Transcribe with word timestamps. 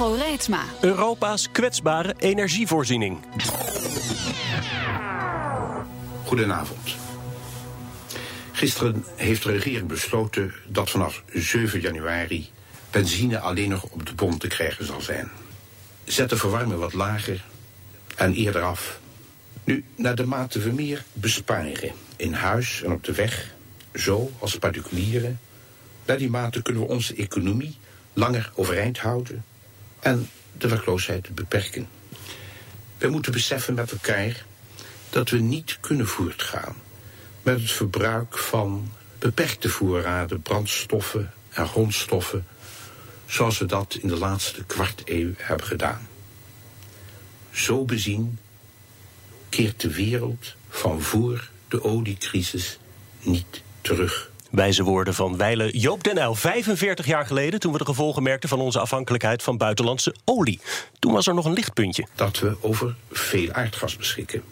Hugo 0.00 0.14
Reitsma. 0.14 0.64
Europa's 0.80 1.48
kwetsbare 1.52 2.14
energievoorziening. 2.18 3.18
Goedenavond. 6.24 6.96
Gisteren 8.52 9.04
heeft 9.16 9.42
de 9.42 9.52
regering 9.52 9.88
besloten 9.88 10.54
dat 10.66 10.90
vanaf 10.90 11.22
7 11.32 11.80
januari 11.80 12.48
benzine 12.90 13.38
alleen 13.38 13.68
nog 13.68 13.82
op 13.82 14.06
de 14.06 14.14
pomp 14.14 14.40
te 14.40 14.48
krijgen 14.48 14.86
zal 14.86 15.00
zijn. 15.00 15.30
Zet 16.04 16.30
de 16.30 16.36
verwarming 16.36 16.80
wat 16.80 16.92
lager 16.92 17.44
en 18.16 18.34
eerder 18.34 18.62
af. 18.62 19.00
Nu, 19.64 19.84
naar 19.96 20.14
de 20.14 20.26
mate 20.26 20.58
we 20.58 20.72
meer 20.72 21.04
besparen 21.12 21.92
in 22.16 22.32
huis 22.32 22.82
en 22.82 22.92
op 22.92 23.04
de 23.04 23.12
weg, 23.12 23.54
zo 23.94 24.30
als 24.38 24.58
particulieren, 24.58 25.40
naar 26.06 26.18
die 26.18 26.30
mate 26.30 26.62
kunnen 26.62 26.82
we 26.82 26.88
onze 26.88 27.14
economie 27.14 27.76
langer 28.12 28.52
overeind 28.54 28.98
houden 28.98 29.44
en 30.00 30.30
de 30.58 30.68
werkloosheid 30.68 31.34
beperken. 31.34 31.88
We 32.98 33.08
moeten 33.08 33.32
beseffen 33.32 33.74
met 33.74 33.92
elkaar 33.92 34.44
dat 35.10 35.30
we 35.30 35.38
niet 35.38 35.78
kunnen 35.80 36.06
voortgaan 36.06 36.76
met 37.42 37.60
het 37.60 37.70
verbruik 37.70 38.38
van 38.38 38.92
beperkte 39.18 39.68
voorraden 39.68 40.42
brandstoffen 40.42 41.32
en 41.50 41.68
grondstoffen 41.68 42.46
zoals 43.26 43.58
we 43.58 43.66
dat 43.66 43.94
in 43.94 44.08
de 44.08 44.18
laatste 44.18 44.64
kwart 44.64 45.02
eeuw 45.04 45.32
hebben 45.36 45.66
gedaan. 45.66 46.08
Zo 47.50 47.84
bezien 47.84 48.38
keert 49.48 49.80
de 49.80 49.92
wereld 49.92 50.54
van 50.68 51.02
voor 51.02 51.50
de 51.68 51.82
oliecrisis 51.82 52.78
niet 53.22 53.62
terug. 53.80 54.29
Wijze 54.50 54.82
woorden 54.82 55.14
van 55.14 55.36
Weile 55.36 55.78
Joop 55.78 56.04
den 56.04 56.18
Uyl. 56.18 56.34
45 56.34 57.06
jaar 57.06 57.26
geleden, 57.26 57.60
toen 57.60 57.72
we 57.72 57.78
de 57.78 57.84
gevolgen 57.84 58.22
merkten 58.22 58.48
van 58.48 58.60
onze 58.60 58.80
afhankelijkheid 58.80 59.42
van 59.42 59.56
buitenlandse 59.56 60.14
olie. 60.24 60.60
Toen 60.98 61.12
was 61.12 61.26
er 61.26 61.34
nog 61.34 61.44
een 61.44 61.52
lichtpuntje. 61.52 62.06
Dat 62.14 62.38
we 62.38 62.56
over 62.60 62.94
veel 63.10 63.52
aardgas 63.52 63.96
beschikken. 63.96 64.42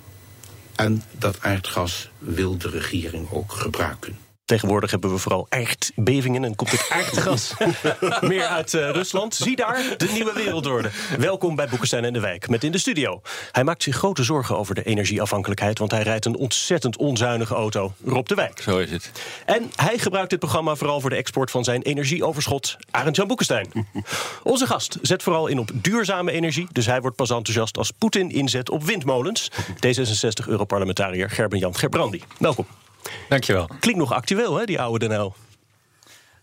En 0.77 1.03
dat 1.13 1.41
aardgas 1.41 2.11
wil 2.19 2.59
de 2.59 2.69
regering 2.69 3.31
ook 3.31 3.53
gebruiken. 3.53 4.28
Tegenwoordig 4.49 4.91
hebben 4.91 5.11
we 5.11 5.19
vooral 5.19 5.47
aardbevingen 5.49 6.45
en 6.45 6.57
komt 6.57 6.71
het 6.71 6.87
aardgas 6.97 7.55
meer 8.21 8.47
uit 8.47 8.73
uh, 8.73 8.91
Rusland. 8.91 9.35
Zie 9.35 9.57
daar 9.57 9.95
de 9.97 10.09
nieuwe 10.13 10.33
wereldorde. 10.33 10.91
Welkom 11.19 11.57
bij 11.57 11.69
Boekenstein 11.69 12.05
en 12.05 12.13
de 12.13 12.21
Wijk 12.21 12.49
met 12.49 12.65
in 12.65 12.73
de 12.73 12.79
studio. 12.79 13.21
Hij 13.53 13.65
maakt 13.65 13.83
zich 13.83 13.97
grote 13.97 14.23
zorgen 14.23 14.59
over 14.59 14.75
de 14.75 14.83
energieafhankelijkheid, 14.83 15.79
want 15.79 15.91
hij 15.91 16.03
rijdt 16.03 16.25
een 16.25 16.37
ontzettend 16.37 16.97
onzuinige 16.97 17.55
auto. 17.55 17.93
Rob 18.05 18.27
de 18.27 18.35
Wijk. 18.35 18.61
Zo 18.61 18.79
is 18.79 18.91
het. 18.91 19.11
En 19.45 19.71
hij 19.77 19.99
gebruikt 19.99 20.31
dit 20.31 20.39
programma 20.39 20.75
vooral 20.75 21.01
voor 21.01 21.11
de 21.11 21.17
export 21.17 21.51
van 21.51 21.65
zijn 21.65 21.83
energieoverschot. 21.83 22.77
Arend 22.91 23.17
Jan 23.17 23.27
Boekenstein. 23.27 23.73
Onze 24.43 24.67
gast 24.67 24.99
zet 25.03 25.23
vooral 25.23 25.47
in 25.47 25.59
op 25.59 25.71
duurzame 25.75 26.33
energie, 26.33 26.69
dus 26.73 26.87
hij 26.87 27.01
wordt 27.01 27.17
pas 27.17 27.31
enthousiast 27.31 27.79
als 27.79 27.91
Poetin 27.91 28.31
inzet 28.31 28.71
op 28.71 28.85
windmolens. 28.85 29.51
D66-Europarlementariër 29.87 31.31
Gerben-Jan 31.31 31.77
Gerbrandi. 31.77 32.23
Welkom. 32.39 32.67
Dankjewel. 33.29 33.69
Klinkt 33.81 34.01
nog 34.01 34.13
actueel, 34.13 34.57
hè, 34.57 34.65
die 34.65 34.81
oude 34.81 35.09
Den. 35.09 35.48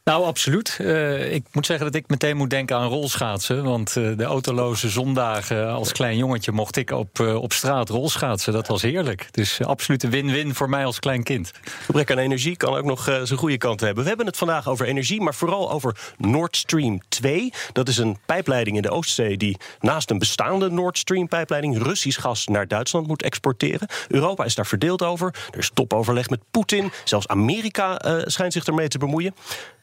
Nou, 0.06 0.26
absoluut. 0.26 0.78
Uh, 0.82 1.34
ik 1.34 1.46
moet 1.52 1.66
zeggen 1.66 1.86
dat 1.86 1.96
ik 1.96 2.10
meteen 2.10 2.38
moet 2.38 2.50
denken 2.50 2.76
aan 2.76 2.88
rolschaatsen. 2.88 3.64
Want 3.64 3.96
uh, 3.96 4.18
de 4.18 4.24
autoloze 4.24 4.90
zondagen 4.90 5.70
als 5.70 5.92
klein 5.92 6.18
jongetje 6.18 6.52
mocht 6.52 6.76
ik 6.76 6.92
op, 6.92 7.20
op 7.20 7.54
straat 7.54 7.90
rolschaatsen. 7.90 8.54
Dat 8.54 8.68
was 8.68 8.82
heerlijk. 8.82 9.28
Dus 9.32 9.62
absoluut 9.64 10.04
een 10.04 10.10
win-win 10.10 10.56
voor 10.56 10.70
mij 10.70 10.86
als 10.86 11.00
klein 11.00 11.24
kind. 11.24 11.52
Gebrek 11.64 12.12
aan 12.12 12.18
energie 12.18 12.58
kan 12.58 12.76
ook 12.76 12.84
nog 12.84 13.04
zijn 13.04 13.40
goede 13.40 13.58
kant 13.58 13.80
hebben. 13.80 14.02
We 14.04 14.08
hebben 14.10 14.26
het 14.26 14.38
vandaag 14.38 14.68
over 14.70 14.86
energie, 14.86 15.22
maar 15.22 15.36
vooral 15.36 15.72
over 15.72 16.14
Nord 16.18 16.58
Stream 16.58 17.02
2. 17.10 17.54
Dat 17.72 17.88
is 17.88 17.98
een 17.98 18.18
pijpleiding 18.26 18.76
in 18.76 18.82
de 18.82 18.92
Oostzee 18.92 19.38
die 19.38 19.58
naast 19.80 20.10
een 20.10 20.20
bestaande 20.20 20.70
Nord 20.70 20.98
Stream 20.98 21.28
pijpleiding 21.28 21.84
Russisch 21.84 22.22
gas 22.22 22.48
naar 22.48 22.68
Duitsland 22.68 23.08
moet 23.08 23.24
exporteren. 23.24 23.88
Europa 24.08 24.44
is 24.44 24.56
daar 24.56 24.68
verdeeld 24.68 25.04
over. 25.04 25.36
Er 25.52 25.60
is 25.60 25.72
topoverleg 25.74 26.30
met 26.30 26.40
Poetin. 26.52 26.92
Zelfs 27.04 27.28
Amerika 27.28 28.00
schijnt 28.26 28.54
zich 28.54 28.66
ermee 28.66 28.88
te 28.88 28.98
bemoeien. 28.98 29.34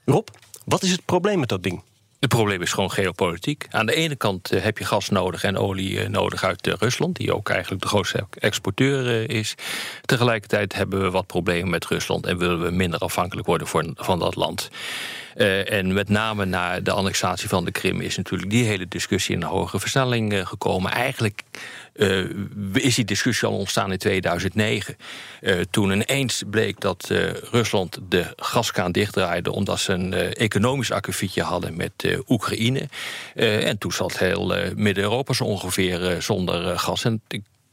Rob, 0.05 0.29
wat 0.65 0.83
is 0.83 0.91
het 0.91 1.05
probleem 1.05 1.39
met 1.39 1.49
dat 1.49 1.63
ding? 1.63 1.83
Het 2.21 2.31
probleem 2.31 2.63
is 2.63 2.73
gewoon 2.73 2.91
geopolitiek. 2.91 3.67
Aan 3.71 3.87
de 3.87 3.95
ene 3.95 4.17
kant 4.17 4.51
heb 4.51 4.79
je 4.79 4.85
gas 4.85 5.09
nodig 5.09 5.45
en 5.45 5.57
olie 5.57 6.09
nodig 6.09 6.45
uit 6.45 6.67
Rusland, 6.67 7.17
die 7.17 7.35
ook 7.35 7.49
eigenlijk 7.49 7.83
de 7.83 7.89
grootste 7.89 8.27
exporteur 8.39 9.31
is. 9.31 9.55
Tegelijkertijd 10.05 10.75
hebben 10.75 11.03
we 11.03 11.11
wat 11.11 11.27
problemen 11.27 11.71
met 11.71 11.87
Rusland 11.87 12.27
en 12.27 12.39
willen 12.39 12.63
we 12.63 12.71
minder 12.71 13.01
afhankelijk 13.01 13.47
worden 13.47 13.95
van 13.97 14.19
dat 14.19 14.35
land. 14.35 14.71
En 15.65 15.93
met 15.93 16.09
name 16.09 16.45
na 16.45 16.81
de 16.81 16.93
annexatie 16.93 17.49
van 17.49 17.65
de 17.65 17.73
Krim 17.73 18.01
is 18.01 18.17
natuurlijk 18.17 18.51
die 18.51 18.65
hele 18.65 18.89
discussie 18.89 19.35
in 19.35 19.43
een 19.43 19.49
hogere 19.49 19.81
versnelling 19.81 20.49
gekomen. 20.49 20.93
Eigenlijk 20.93 21.43
uh, 21.95 22.25
is 22.73 22.95
die 22.95 23.05
discussie 23.05 23.49
al 23.49 23.59
ontstaan 23.59 23.93
in 23.93 23.99
2009. 23.99 24.97
toen 25.71 25.91
ineens 25.91 26.43
bleek 26.51 26.81
dat 26.81 27.11
Rusland 27.51 27.99
de 28.09 28.33
gaskraan 28.37 28.93
dichtdraaide 28.93 29.53
omdat 29.53 29.81
ze 29.81 29.93
een 29.93 30.15
economisch 30.35 30.91
akkefietje 30.91 31.43
hadden 31.43 31.77
met 31.77 31.93
Oekraïne. 32.29 32.89
en 33.35 33.79
toen 33.79 33.93
zat 33.93 34.19
heel 34.19 34.55
Midden-Europa 34.75 35.33
zo 35.33 35.45
ongeveer 35.45 36.23
zonder 36.23 36.79
gas. 36.79 37.05
En 37.05 37.23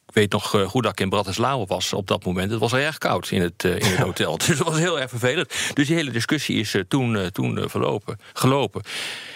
ik 0.10 0.16
weet 0.16 0.32
nog 0.32 0.50
goed 0.68 0.84
dat 0.84 0.92
ik 0.92 1.00
in 1.00 1.10
Bratislava 1.10 1.66
was 1.66 1.94
op 1.94 2.08
dat 2.08 2.26
moment. 2.26 2.52
Het 2.52 2.60
was 2.60 2.74
erg 2.74 2.98
koud 2.98 3.32
in 3.32 3.42
het, 3.42 3.64
uh, 3.64 3.76
in 3.76 3.86
het 3.86 3.98
hotel. 3.98 4.38
dus 4.46 4.58
dat 4.58 4.68
was 4.68 4.78
heel 4.78 5.00
erg 5.00 5.10
vervelend. 5.10 5.54
Dus 5.74 5.88
die 5.88 5.96
hele 5.96 6.12
discussie 6.12 6.60
is 6.60 6.74
uh, 6.74 6.84
toen, 6.88 7.32
toen 7.32 7.70
verlopen, 7.70 8.20
gelopen. 8.34 8.82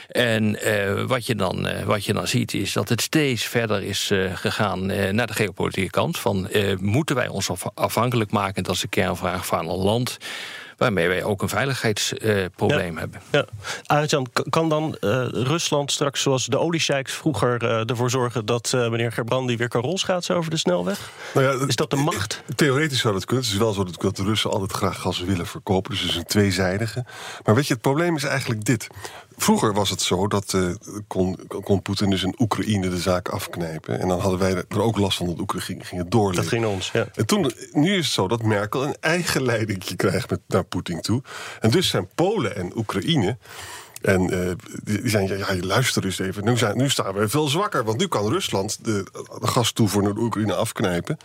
En 0.08 0.58
wat, 1.08 1.26
je 1.26 1.36
dan, 1.36 1.86
wat 1.86 2.06
je 2.06 2.14
dan 2.14 2.28
ziet 2.28 2.54
is 2.54 2.74
dat 2.74 2.90
het 2.90 3.02
steeds 3.02 3.44
verder 3.44 3.84
is 3.84 4.12
gegaan 4.34 4.86
naar 5.16 5.28
de 5.28 5.34
geopolitieke 5.34 5.90
kant. 5.90 6.20
Van 6.20 6.50
moeten 6.80 7.16
wij 7.16 7.28
ons 7.28 7.50
afhankelijk 7.74 8.32
maken, 8.32 8.64
dat 8.64 8.76
is 8.76 8.82
de 8.82 8.88
kernvraag 8.88 9.46
van 9.46 9.70
een 9.70 9.76
land 9.76 10.18
waarmee 10.78 11.08
wij 11.08 11.24
ook 11.24 11.42
een 11.42 11.50
veiligheidsprobleem 11.50 12.94
ja. 12.94 13.00
hebben. 13.00 13.22
Ja. 13.32 13.46
Arjan, 13.86 14.28
kan 14.50 14.70
dan 14.70 14.98
uh, 15.02 15.26
Rusland 15.30 15.92
straks, 15.92 16.22
zoals 16.22 16.46
de 16.46 16.60
oliesheiks 16.60 17.14
vroeger, 17.14 17.64
uh, 17.64 17.90
ervoor 17.90 18.10
zorgen 18.10 18.46
dat 18.46 18.72
uh, 18.76 18.90
meneer 18.90 19.12
Gerbrandi 19.12 19.58
weer 19.58 19.68
kan 19.68 19.82
rolschaatsen 19.82 20.36
over 20.36 20.50
de 20.50 20.58
snelweg? 20.58 21.12
Nou 21.34 21.46
ja, 21.46 21.68
is 21.68 21.76
dat 21.76 21.90
de 21.90 21.96
macht? 21.96 22.44
Theoretisch 22.56 23.00
zou 23.00 23.14
dat 23.14 23.26
kunnen. 23.26 23.46
Het 23.46 23.54
is 23.54 23.60
wel 23.60 23.74
zo 23.74 23.84
dat 23.84 24.16
de 24.16 24.24
Russen 24.24 24.50
altijd 24.50 24.72
graag 24.72 25.00
gas 25.00 25.20
willen 25.20 25.48
verkopen. 25.48 25.92
Dus 25.92 26.02
het 26.02 26.10
is 26.10 26.16
een 26.16 26.26
tweezijdige. 26.26 27.06
Maar 27.44 27.56
weet 27.56 27.68
je, 27.68 27.74
het 27.74 27.82
probleem 27.82 28.16
is 28.16 28.24
eigenlijk 28.24 28.66
dit. 28.66 28.88
Vroeger 29.38 29.74
was 29.74 29.90
het 29.90 30.02
zo 30.02 30.28
dat 30.28 30.54
uh, 30.54 30.76
kon, 31.08 31.40
kon 31.48 31.82
Poetin 31.82 32.10
dus 32.10 32.24
in 32.24 32.36
Oekraïne 32.40 32.90
de 32.90 33.00
zaak 33.00 33.30
afknijpen. 33.30 34.00
En 34.00 34.08
dan 34.08 34.20
hadden 34.20 34.40
wij 34.40 34.64
er 34.70 34.82
ook 34.82 34.98
last 34.98 35.18
van 35.18 35.28
dat 35.28 35.40
Oekraïne 35.40 35.84
ging 35.84 36.02
het 36.02 36.12
doorleven. 36.12 36.44
Dat 36.44 36.52
ging 36.52 36.66
ons, 36.66 36.92
ja. 36.92 37.08
En 37.14 37.26
toen, 37.26 37.52
nu 37.72 37.96
is 37.96 38.06
het 38.06 38.14
zo 38.14 38.28
dat 38.28 38.44
Merkel 38.44 38.84
een 38.84 38.98
eigen 39.00 39.44
leidingje 39.44 39.96
krijgt 39.96 40.30
met, 40.30 40.40
naar 40.48 40.64
Poetin 40.64 41.02
toe. 41.02 41.22
En 41.60 41.72
dus 41.72 41.90
zijn 41.90 42.10
Polen 42.16 42.56
en 42.56 42.78
Oekraïne... 42.78 43.38
En 44.04 44.34
uh, 44.34 44.52
die 44.84 45.10
zijn, 45.10 45.28
ja, 45.28 45.54
ja, 45.54 45.66
luister 45.66 46.06
eens 46.06 46.20
even. 46.20 46.44
Nu, 46.44 46.58
zijn, 46.58 46.78
nu 46.78 46.90
staan 46.90 47.14
we 47.14 47.30
veel 47.30 47.48
zwakker. 47.48 47.84
Want 47.84 47.98
nu 47.98 48.08
kan 48.08 48.30
Rusland 48.30 48.86
de, 48.86 49.06
de 49.40 49.48
gastoevoer 49.48 50.04
naar 50.04 50.14
de 50.14 50.20
Oekraïne 50.20 50.54
afknijpen. 50.54 51.18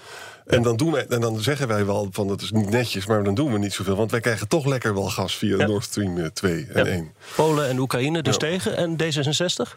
En 0.47 0.63
dan, 0.63 0.77
doen 0.77 0.93
wij, 0.93 1.07
en 1.07 1.21
dan 1.21 1.41
zeggen 1.41 1.69
wij 1.69 1.87
wel 1.87 2.09
van 2.11 2.29
dat 2.29 2.41
is 2.41 2.51
niet 2.51 2.71
netjes, 2.71 3.07
maar 3.07 3.25
dan 3.25 3.35
doen 3.35 3.53
we 3.53 3.59
niet 3.59 3.73
zoveel. 3.73 3.97
Want 3.97 4.11
wij 4.11 4.21
krijgen 4.21 4.49
toch 4.49 4.67
lekker 4.67 4.95
wel 4.95 5.11
gas 5.11 5.37
via 5.37 5.57
ja. 5.57 5.67
Nord 5.67 5.85
Stream 5.85 6.33
2 6.33 6.67
en 6.73 6.85
ja. 6.85 6.91
1. 6.91 7.13
Polen 7.37 7.69
en 7.69 7.79
Oekraïne 7.79 8.23
dus 8.23 8.37
tegen. 8.37 8.77
En 8.77 8.97
D66? 9.03 9.77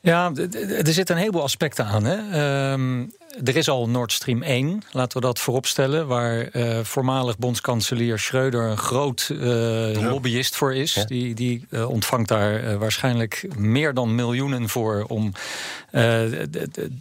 Ja, 0.00 0.32
er 0.34 0.92
zitten 0.92 1.14
een 1.14 1.20
heleboel 1.20 1.42
aspecten 1.42 1.84
aan. 1.84 2.04
Hè. 2.04 2.72
Um, 2.72 3.12
er 3.44 3.56
is 3.56 3.68
al 3.68 3.88
Nord 3.88 4.12
Stream 4.12 4.42
1, 4.42 4.82
laten 4.90 5.20
we 5.20 5.26
dat 5.26 5.38
vooropstellen... 5.38 6.06
waar 6.06 6.48
uh, 6.52 6.78
voormalig 6.82 7.38
bondskanselier 7.38 8.18
Schreuder 8.18 8.62
een 8.62 8.76
groot 8.76 9.28
uh, 9.32 9.94
ja. 9.94 10.08
lobbyist 10.08 10.56
voor 10.56 10.74
is. 10.74 10.94
Ja. 10.94 11.04
Die, 11.04 11.34
die 11.34 11.66
uh, 11.70 11.88
ontvangt 11.88 12.28
daar 12.28 12.78
waarschijnlijk 12.78 13.48
meer 13.56 13.94
dan 13.94 14.14
miljoenen 14.14 14.68
voor... 14.68 15.04
om 15.08 15.32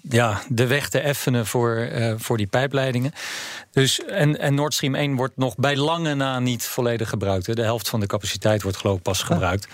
ja, 0.09 0.41
de 0.47 0.67
weg 0.67 0.89
te 0.89 0.99
effenen 0.99 1.45
voor, 1.45 1.89
voor 2.17 2.37
die 2.37 2.47
pijpleidingen. 2.47 3.13
Dus, 3.71 4.05
en, 4.05 4.39
en 4.39 4.55
Nord 4.55 4.73
Stream 4.73 4.95
1 4.95 5.15
wordt 5.15 5.37
nog 5.37 5.55
bij 5.55 5.77
lange 5.77 6.13
na 6.15 6.39
niet 6.39 6.63
volledig 6.65 7.09
gebruikt. 7.09 7.47
Hè. 7.47 7.53
De 7.53 7.63
helft 7.63 7.89
van 7.89 7.99
de 7.99 8.05
capaciteit 8.05 8.61
wordt 8.61 8.77
geloof 8.77 8.97
ik 8.97 9.03
pas 9.03 9.23
gebruikt. 9.23 9.67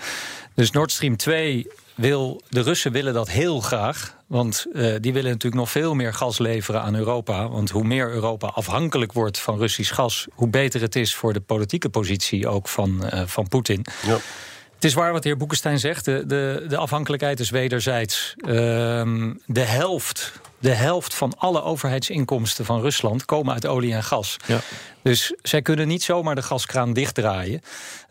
Dus 0.54 0.70
Nord 0.70 0.92
Stream 0.92 1.16
2 1.16 1.66
wil, 1.94 2.42
de 2.48 2.60
Russen 2.60 2.92
willen 2.92 3.14
dat 3.14 3.30
heel 3.30 3.60
graag. 3.60 4.16
Want 4.28 4.66
eh, 4.72 4.94
die 5.00 5.12
willen 5.12 5.30
natuurlijk 5.30 5.62
nog 5.62 5.70
veel 5.70 5.94
meer 5.94 6.14
gas 6.14 6.38
leveren 6.38 6.82
aan 6.82 6.94
Europa. 6.94 7.48
Want 7.48 7.70
hoe 7.70 7.84
meer 7.84 8.10
Europa 8.10 8.46
afhankelijk 8.46 9.12
wordt 9.12 9.38
van 9.38 9.58
Russisch 9.58 9.94
gas, 9.94 10.26
hoe 10.34 10.48
beter 10.48 10.80
het 10.80 10.96
is 10.96 11.14
voor 11.14 11.32
de 11.32 11.40
politieke 11.40 11.88
positie 11.88 12.48
ook 12.48 12.68
van, 12.68 13.04
eh, 13.04 13.22
van 13.26 13.48
Poetin. 13.48 13.84
Ja. 14.06 14.16
Het 14.78 14.86
is 14.86 14.94
waar 14.94 15.12
wat 15.12 15.22
de 15.22 15.28
heer 15.28 15.38
Boekenstein 15.38 15.78
zegt. 15.78 16.04
De, 16.04 16.26
de, 16.26 16.64
de 16.68 16.76
afhankelijkheid 16.76 17.40
is 17.40 17.50
wederzijds. 17.50 18.34
Ehm, 18.36 19.34
de 19.46 19.60
helft. 19.60 20.32
De 20.58 20.72
helft 20.72 21.14
van 21.14 21.32
alle 21.38 21.62
overheidsinkomsten 21.62 22.64
van 22.64 22.80
Rusland 22.80 23.24
komen 23.24 23.54
uit 23.54 23.66
olie 23.66 23.94
en 23.94 24.04
gas. 24.04 24.36
Ja. 24.46 24.60
Dus 25.02 25.34
zij 25.42 25.62
kunnen 25.62 25.88
niet 25.88 26.02
zomaar 26.02 26.34
de 26.34 26.42
gaskraan 26.42 26.92
dichtdraaien. 26.92 27.60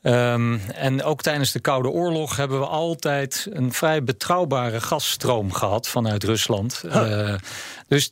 Ehm, 0.01 0.57
en 0.73 1.03
ook 1.03 1.21
tijdens 1.21 1.51
de 1.51 1.59
Koude 1.59 1.89
Oorlog 1.89 2.35
hebben 2.35 2.59
we 2.59 2.65
altijd 2.65 3.47
een 3.49 3.73
vrij 3.73 4.03
betrouwbare 4.03 4.81
gasstroom 4.81 5.51
gehad 5.53 5.87
vanuit 5.87 6.23
Rusland. 6.23 6.83
Eh, 6.89 7.35
dus 7.87 8.11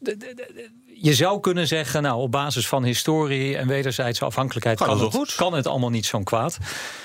je 1.06 1.13
zou 1.13 1.40
kunnen 1.40 1.68
zeggen, 1.68 2.02
nou, 2.02 2.19
op 2.22 2.31
basis 2.31 2.68
van 2.68 2.84
historie 2.84 3.57
en 3.57 3.68
wederzijdse 3.68 4.25
afhankelijkheid 4.25 4.78
Kan 4.78 5.00
het, 5.00 5.13
goed? 5.13 5.36
kan 5.36 5.54
het 5.54 5.68
allemaal 5.68 5.90
niet 5.90 6.06
zo'n 6.06 6.24
kwaad. 6.24 6.57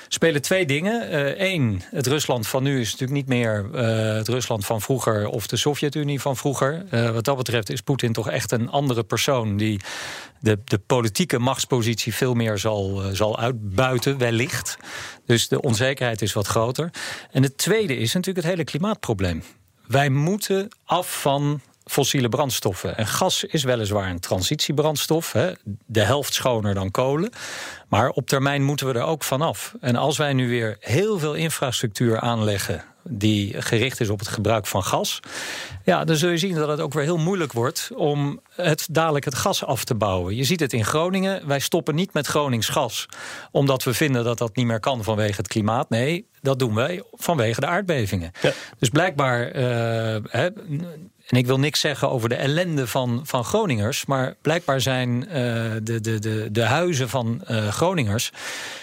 Spelen 0.07 0.41
twee 0.41 0.65
dingen. 0.65 1.19
Eén, 1.45 1.81
het 1.91 2.07
Rusland 2.07 2.47
van 2.47 2.63
nu 2.63 2.79
is 2.79 2.91
natuurlijk 2.91 3.11
niet 3.11 3.27
meer 3.27 3.69
eh, 3.73 4.15
het 4.15 4.27
Rusland 4.27 4.65
van 4.65 4.81
vroeger 4.81 5.27
of 5.27 5.47
de 5.47 5.57
Sovjet-Unie 5.57 6.21
van 6.21 6.37
vroeger. 6.37 6.85
Eh, 6.89 7.09
wat 7.09 7.23
dat 7.23 7.37
betreft 7.37 7.69
is 7.69 7.81
Poetin 7.81 8.13
toch 8.13 8.29
echt 8.29 8.51
een 8.51 8.69
andere 8.69 9.03
persoon 9.03 9.57
die 9.57 9.79
de, 10.39 10.59
de 10.65 10.77
politieke 10.77 11.39
machtspositie 11.39 12.13
veel 12.13 12.33
meer 12.33 12.57
zal, 12.57 13.03
eh, 13.03 13.09
zal 13.11 13.39
uitbuiten, 13.39 14.17
wellicht. 14.17 14.77
Dus 15.25 15.47
de 15.47 15.61
onzekerheid 15.61 16.21
is 16.21 16.33
wat 16.33 16.47
groter. 16.47 16.89
En 17.31 17.43
het 17.43 17.57
tweede 17.57 17.95
is 17.97 18.13
natuurlijk 18.13 18.45
het 18.45 18.55
hele 18.55 18.63
klimaatprobleem. 18.63 19.43
Wij 19.87 20.09
moeten 20.09 20.67
af 20.85 21.21
van 21.21 21.61
fossiele 21.85 22.29
brandstoffen. 22.29 22.97
En 22.97 23.07
gas 23.07 23.43
is 23.43 23.63
weliswaar 23.63 24.09
een 24.09 24.19
transitiebrandstof, 24.19 25.31
hè, 25.31 25.51
de 25.85 26.01
helft 26.01 26.33
schoner 26.33 26.73
dan 26.73 26.91
kolen. 26.91 27.31
Maar 27.89 28.09
op 28.09 28.27
termijn 28.27 28.63
moeten 28.63 28.87
we 28.87 28.93
er 28.93 29.05
ook 29.05 29.23
vanaf. 29.23 29.73
En 29.81 29.95
als 29.95 30.17
wij 30.17 30.33
nu 30.33 30.49
weer 30.49 30.77
heel 30.79 31.19
veel 31.19 31.33
infrastructuur 31.33 32.19
aanleggen 32.19 32.83
die 33.03 33.61
gericht 33.61 33.99
is 33.99 34.09
op 34.09 34.19
het 34.19 34.27
gebruik 34.27 34.67
van 34.67 34.83
gas, 34.83 35.19
ja, 35.83 36.03
dan 36.03 36.15
zul 36.15 36.29
je 36.29 36.37
zien 36.37 36.55
dat 36.55 36.67
het 36.67 36.79
ook 36.79 36.93
weer 36.93 37.03
heel 37.03 37.17
moeilijk 37.17 37.53
wordt 37.53 37.89
om 37.95 38.41
het 38.55 38.87
dadelijk 38.91 39.25
het 39.25 39.35
gas 39.35 39.65
af 39.65 39.83
te 39.83 39.95
bouwen. 39.95 40.35
Je 40.35 40.43
ziet 40.43 40.59
het 40.59 40.73
in 40.73 40.85
Groningen. 40.85 41.47
Wij 41.47 41.59
stoppen 41.59 41.95
niet 41.95 42.13
met 42.13 42.27
Gronings 42.27 42.67
gas 42.67 43.05
omdat 43.51 43.83
we 43.83 43.93
vinden 43.93 44.23
dat 44.23 44.37
dat 44.37 44.55
niet 44.55 44.65
meer 44.65 44.79
kan 44.79 45.03
vanwege 45.03 45.35
het 45.35 45.47
klimaat. 45.47 45.89
Nee, 45.89 46.27
dat 46.41 46.59
doen 46.59 46.75
wij 46.75 47.03
vanwege 47.11 47.59
de 47.59 47.67
aardbevingen. 47.67 48.31
Ja. 48.41 48.51
Dus 48.79 48.89
blijkbaar, 48.89 49.47
eh, 49.47 50.45
en 51.31 51.37
ik 51.37 51.45
wil 51.45 51.59
niks 51.59 51.79
zeggen 51.79 52.09
over 52.09 52.29
de 52.29 52.35
ellende 52.35 52.87
van, 52.87 53.21
van 53.23 53.43
Groningers, 53.43 54.05
maar 54.05 54.35
blijkbaar 54.41 54.81
zijn 54.81 55.27
eh, 55.27 55.33
de, 55.83 55.99
de, 56.01 56.19
de, 56.19 56.47
de 56.51 56.63
huizen 56.63 57.09
van 57.09 57.41
eh, 57.45 57.67
Groningers 57.67 58.31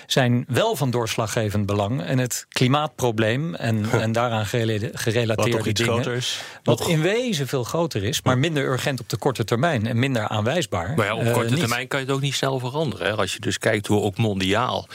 zijn 0.06 0.44
wel 0.48 0.76
van 0.76 0.90
doorslaggevend 0.90 1.66
belang. 1.66 2.02
En 2.02 2.18
het 2.18 2.46
klimaatprobleem 2.48 3.54
en, 3.54 3.90
en 3.90 4.12
daaraan 4.12 4.46
gerela- 4.46 4.86
Wat 4.90 5.00
gerelateerde 5.00 5.68
iets 5.68 5.80
dingen. 5.80 5.92
groter 5.94 6.12
is. 6.12 6.40
Wat 6.62 6.78
Nog- 6.78 6.88
in 6.88 7.00
wezen 7.00 7.46
veel 7.46 7.64
groter 7.64 8.04
is, 8.04 8.22
maar 8.22 8.38
minder 8.38 8.64
urgent 8.64 9.00
op 9.00 9.08
de 9.08 9.16
korte 9.16 9.44
termijn 9.44 9.86
en 9.86 9.98
minder 9.98 10.28
aanwijsbaar. 10.28 10.94
Maar 10.96 11.06
ja, 11.06 11.14
op 11.14 11.22
Eh, 11.24 11.32
korte 11.32 11.54
termijn 11.54 11.88
kan 11.88 12.00
je 12.00 12.06
het 12.06 12.14
ook 12.14 12.20
niet 12.20 12.34
snel 12.34 12.58
veranderen. 12.58 13.06
Hè. 13.06 13.12
Als 13.16 13.32
je 13.32 13.40
dus 13.40 13.58
kijkt 13.58 13.86
hoe 13.86 14.00
ook 14.02 14.16
mondiaal 14.16 14.88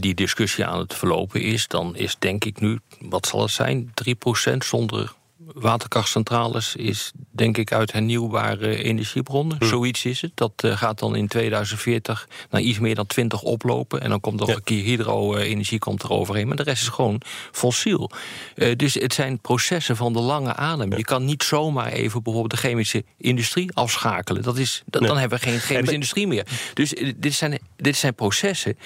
die 0.00 0.14
discussie 0.14 0.64
aan 0.66 0.78
het 0.78 0.94
verlopen 0.94 1.40
is, 1.42 1.68
dan 1.68 1.96
is 1.96 2.16
denk 2.18 2.44
ik 2.44 2.60
nu, 2.60 2.78
wat 3.00 3.26
zal 3.26 3.40
het 3.42 3.50
zijn, 3.50 3.92
3% 3.94 4.64
zonder 4.64 5.12
waterkrachtcentrales 5.54 6.76
is 6.76 7.12
denk 7.30 7.56
ik 7.58 7.72
uit 7.72 7.92
hernieuwbare 7.92 8.82
energiebronnen. 8.82 9.56
Zoiets 9.60 10.04
is 10.04 10.20
het. 10.20 10.30
Dat 10.34 10.52
eh, 10.56 10.76
gaat 10.76 10.98
dan 10.98 11.16
in 11.16 11.28
2040 11.28 12.28
naar 12.50 12.60
iets 12.60 12.78
meer 12.78 12.94
dan 12.94 13.06
20 13.06 13.42
oplopen. 13.42 14.00
En 14.00 14.10
dan 14.10 14.20
komt 14.20 14.38
nog 14.38 14.48
Ja. 14.48 14.54
een 14.54 14.62
keer 14.62 14.82
hydro-energie 14.84 15.78
komt 15.78 16.02
er 16.02 16.10
overheen. 16.10 16.46
Maar 16.48 16.56
de 16.56 16.62
rest 16.62 16.82
is 16.82 16.88
gewoon 16.88 17.20
fossiel. 17.52 18.10
Eh, 18.54 18.76
dus 18.76 18.94
het 18.94 19.14
zijn 19.14 19.38
processen 19.38 19.96
van 19.96 20.12
de 20.12 20.20
lange 20.20 20.54
adem. 20.54 20.96
Je 20.96 21.04
kan 21.04 21.24
niet 21.24 21.42
zomaar 21.42 21.92
even 21.92 22.22
bijvoorbeeld 22.22 22.60
de 22.62 22.68
chemische 22.68 23.04
industrie 23.16 23.72
afschakelen. 23.72 24.42
Dat 24.42 24.58
is, 24.58 24.82
dat, 24.86 25.00
Nee. 25.00 25.10
Dan 25.10 25.18
hebben 25.20 25.38
we 25.38 25.44
geen 25.44 25.60
chemische 25.60 25.94
industrie 25.94 26.26
meer. 26.26 26.46
Dus 26.74 26.94
eh, 26.94 27.12
dit 27.16 27.34
zijn, 27.34 27.58
dit 27.76 27.96
zijn 27.96 28.14
processen 28.14 28.76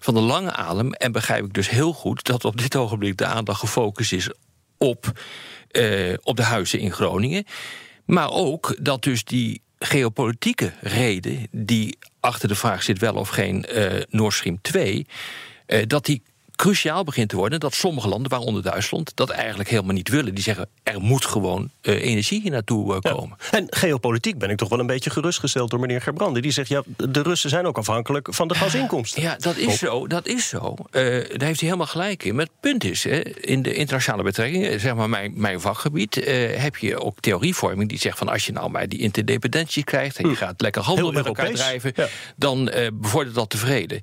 van 0.00 0.14
de 0.14 0.20
lange 0.20 0.52
adem. 0.52 0.92
En 0.92 1.12
begrijp 1.12 1.44
ik 1.44 1.52
dus 1.52 1.70
heel 1.70 1.92
goed 1.92 2.24
dat 2.24 2.44
op 2.44 2.56
dit 2.56 2.76
ogenblik 2.76 3.16
de 3.16 3.26
aandacht 3.26 3.60
gefocust 3.60 4.12
is 4.12 4.28
op, 4.82 5.20
eh, 5.70 6.14
op 6.22 6.36
de 6.36 6.42
huizen 6.42 6.78
in 6.78 6.92
Groningen. 6.92 7.44
Maar 8.04 8.30
ook 8.30 8.76
dat 8.80 9.02
dus 9.02 9.24
die 9.24 9.62
geopolitieke 9.78 10.72
reden 10.80 11.46
die 11.50 11.98
achter 12.20 12.48
de 12.48 12.54
vraag 12.54 12.82
zit 12.82 12.98
wel 12.98 13.14
of 13.14 13.28
geen 13.28 13.64
eh 13.64 14.02
Nord 14.08 14.34
Stream 14.34 14.58
2, 14.60 15.06
eh, 15.66 15.82
dat 15.86 16.04
die 16.04 16.22
cruciaal 16.62 17.04
begint 17.04 17.28
te 17.28 17.36
worden. 17.36 17.60
Dat 17.60 17.74
sommige 17.74 18.08
landen, 18.08 18.30
waaronder 18.30 18.62
Duitsland, 18.62 19.12
dat 19.14 19.30
eigenlijk 19.30 19.68
helemaal 19.68 19.94
niet 19.94 20.08
willen. 20.08 20.34
Die 20.34 20.44
zeggen 20.44 20.68
er 20.82 21.00
moet 21.00 21.24
gewoon 21.24 21.70
eh, 21.80 22.04
energie 22.04 22.40
hier 22.40 22.50
naartoe 22.50 22.94
eh, 22.94 22.98
Ja. 23.00 23.10
komen. 23.12 23.36
En 23.50 23.66
geopolitiek 23.70 24.38
ben 24.38 24.50
ik 24.50 24.56
toch 24.56 24.68
wel 24.68 24.78
een 24.78 24.86
beetje 24.86 25.10
gerustgesteld 25.10 25.70
door 25.70 25.80
meneer 25.80 26.00
Gerbrandi. 26.00 26.40
Die 26.40 26.50
zegt, 26.50 26.68
ja, 26.68 26.82
de 26.96 27.22
Russen 27.22 27.50
zijn 27.50 27.66
ook 27.66 27.78
afhankelijk 27.78 28.28
van 28.34 28.48
de 28.48 28.54
gasinkomsten. 28.54 29.22
Ja, 29.22 29.36
dat 29.38 29.56
is 29.56 29.78
zo. 29.78 30.06
Dat 30.06 30.26
is 30.26 30.48
zo. 30.48 30.74
Eh, 30.90 31.02
daar 31.02 31.48
heeft 31.48 31.60
hij 31.60 31.68
helemaal 31.68 31.86
gelijk 31.86 32.24
in. 32.24 32.34
Maar 32.34 32.44
het 32.44 32.60
punt 32.60 32.84
is, 32.84 33.04
hè, 33.04 33.20
in 33.40 33.62
de 33.62 33.74
internationale 33.74 34.22
betrekkingen, 34.22 34.80
zeg 34.80 34.94
maar 34.94 35.08
mijn, 35.08 35.32
mijn 35.36 35.60
vakgebied, 35.60 36.14
heb 36.56 36.76
je 36.76 37.00
ook 37.00 37.20
theorievorming 37.20 37.88
die 37.88 37.98
zegt 37.98 38.18
van 38.18 38.28
als 38.28 38.46
je 38.46 38.52
nou 38.52 38.70
maar 38.70 38.88
die 38.88 38.98
interdependentie 38.98 39.84
krijgt 39.84 40.16
en 40.16 40.28
je 40.28 40.36
gaat 40.36 40.60
lekker 40.60 40.82
handel 40.82 41.06
Hm. 41.06 41.10
Heel 41.12 41.18
met 41.22 41.26
elkaar 41.26 41.44
Europees, 41.44 41.66
drijven, 41.66 41.92
ja. 41.96 42.08
dan 42.36 42.70
bevordert 42.92 43.34
dat 43.34 43.50
tevreden. 43.50 44.00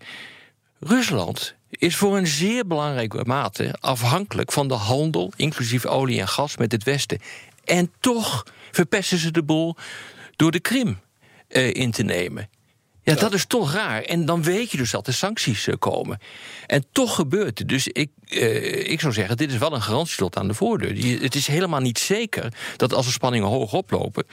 Rusland 0.79 1.55
is 1.69 1.95
voor 1.95 2.17
een 2.17 2.27
zeer 2.27 2.67
belangrijke 2.67 3.23
mate 3.25 3.75
afhankelijk 3.79 4.51
van 4.51 4.67
de 4.67 4.73
handel, 4.73 5.31
inclusief 5.35 5.85
olie 5.85 6.19
en 6.19 6.27
gas, 6.27 6.57
met 6.57 6.71
het 6.71 6.83
Westen. 6.83 7.19
En 7.63 7.91
toch 7.99 8.45
verpesten 8.71 9.17
ze 9.17 9.31
de 9.31 9.43
boel 9.43 9.75
door 10.35 10.51
de 10.51 10.59
Krim 10.59 10.99
eh, 11.47 11.73
in 11.73 11.91
te 11.91 12.03
nemen. 12.03 12.49
Ja, 13.09 13.15
dat 13.15 13.33
is 13.33 13.45
toch 13.45 13.73
raar. 13.73 14.01
En 14.01 14.25
dan 14.25 14.43
weet 14.43 14.71
je 14.71 14.77
dus 14.77 14.91
dat 14.91 15.07
er 15.07 15.13
sancties 15.13 15.67
eh, 15.67 15.75
komen. 15.79 16.19
En 16.67 16.85
toch 16.91 17.15
gebeurt 17.15 17.59
het. 17.59 17.67
Dus 17.69 17.87
ik, 17.87 18.09
eh, 18.27 18.89
ik 18.91 18.99
zou 18.99 19.13
zeggen, 19.13 19.37
dit 19.37 19.51
is 19.51 19.57
wel 19.57 19.73
een 19.73 19.81
garantieslot 19.81 20.37
aan 20.37 20.47
de 20.47 20.53
voordeur. 20.53 21.21
Het 21.21 21.35
is 21.35 21.47
helemaal 21.47 21.79
niet 21.79 21.99
zeker 21.99 22.53
dat 22.75 22.93
als 22.93 23.05
de 23.05 23.11
spanningen 23.11 23.47
hoog 23.47 23.73
oplopen... 23.73 24.25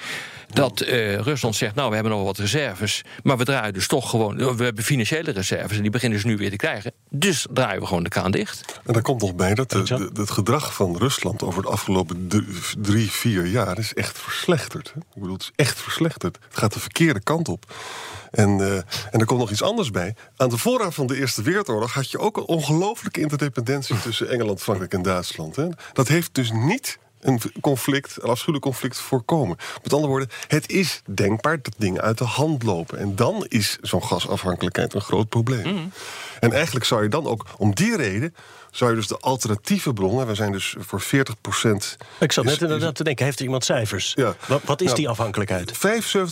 dat 0.53 0.81
eh, 0.81 1.15
Rusland 1.19 1.57
zegt, 1.57 1.75
nou, 1.75 1.89
we 1.89 1.95
hebben 1.95 2.13
nog 2.13 2.25
wat 2.25 2.39
reserves... 2.39 3.03
maar 3.23 3.37
we 3.37 3.45
draaien 3.45 3.73
dus 3.73 3.87
toch 3.87 4.11
gewoon... 4.11 4.57
We 4.57 4.65
hebben 4.65 4.85
financiële 4.85 5.31
reserves 5.31 5.77
en 5.77 5.83
die 5.83 5.91
beginnen 5.91 6.21
ze 6.21 6.27
nu 6.27 6.37
weer 6.37 6.51
te 6.51 6.57
krijgen. 6.57 6.93
Dus 7.11 7.47
draaien 7.53 7.81
we 7.81 7.87
gewoon 7.87 8.03
de 8.03 8.09
kraan 8.09 8.31
dicht. 8.31 8.81
En 8.85 8.93
daar 8.93 9.03
komt 9.03 9.21
nog 9.21 9.35
bij 9.35 9.55
dat 9.55 9.71
de- 9.71 10.11
het 10.15 10.31
gedrag 10.31 10.75
van 10.75 10.97
Rusland 10.97 11.43
over 11.43 11.63
de 11.63 11.69
afgelopen 11.69 12.29
drie, 12.29 12.47
drie, 12.79 13.11
vier 13.11 13.47
jaar 13.47 13.79
is 13.79 13.95
echt 13.95 14.19
verslechterd. 14.19 14.91
hè. 14.95 15.01
Ik 15.01 15.07
bedoel, 15.15 15.33
het 15.33 15.43
is 15.43 15.53
echt 15.57 15.81
verslechterd. 15.81 16.39
Het 16.49 16.59
gaat 16.59 16.73
de 16.73 16.81
verkeerde 16.81 17.21
kant 17.21 17.49
op. 17.49 17.75
En, 18.37 18.61
eh, 18.61 18.77
en 19.11 19.21
er 19.21 19.25
komt 19.25 19.41
nog 19.41 19.51
iets 19.51 19.63
anders 19.63 19.91
bij. 19.91 20.15
Aan 20.37 20.49
de 20.49 20.59
voorraad 20.59 20.95
van 20.95 21.07
de 21.07 21.17
Eerste 21.17 21.43
Wereldoorlog 21.43 21.93
had 21.93 22.11
je 22.11 22.19
ook 22.19 22.37
een 22.37 22.47
ongelooflijke 22.47 23.21
interdependentie 23.21 24.01
tussen 24.01 24.29
Engeland, 24.29 24.63
Frankrijk 24.63 24.93
en 24.93 25.03
Duitsland. 25.03 25.57
Hè. 25.57 25.69
Dat 25.93 26.09
heeft 26.09 26.35
dus 26.35 26.53
niet 26.53 26.99
een 27.21 27.41
conflict, 27.61 28.17
een 28.21 28.29
afschuwelijk 28.29 28.65
conflict 28.65 28.99
voorkomen. 28.99 29.57
Met 29.83 29.93
andere 29.93 30.11
woorden, 30.11 30.31
het 30.49 30.71
is 30.71 31.03
denkbaar 31.11 31.63
dat 31.63 31.75
dingen 31.79 32.03
uit 32.03 32.19
de 32.19 32.25
hand 32.25 32.63
lopen. 32.63 32.99
En 32.99 33.17
dan 33.17 33.47
is 33.49 33.79
zo'n 33.81 34.05
gasafhankelijkheid 34.05 34.95
een 34.95 35.01
groot 35.01 35.29
probleem. 35.29 35.93
En 36.41 36.53
eigenlijk 36.53 36.85
zou 36.85 37.03
je 37.03 37.09
dan 37.09 37.27
ook, 37.27 37.47
om 37.59 37.75
die 37.75 37.97
reden, 37.97 38.35
zou 38.71 38.91
je 38.91 38.97
dus 38.97 39.07
de 39.07 39.19
alternatieve 39.19 39.93
bronnen, 39.93 40.27
we 40.27 40.35
zijn 40.35 40.53
dus 40.53 40.77
voor 40.79 41.03
40% 41.03 41.07
Ik 42.19 42.33
zat 42.33 42.45
net 42.45 42.63
inderdaad 42.63 42.95
te 42.95 43.05
denken, 43.05 43.25
heeft 43.25 43.39
er 43.39 43.45
iemand 43.45 43.65
cijfers? 43.65 44.13
Ja. 44.15 44.35
Wat, 44.47 44.63
wat 44.65 44.81
is 44.81 44.87
Nou, 44.87 44.99
die 44.99 45.09
afhankelijkheid? 45.09 45.73
75% 45.73 45.77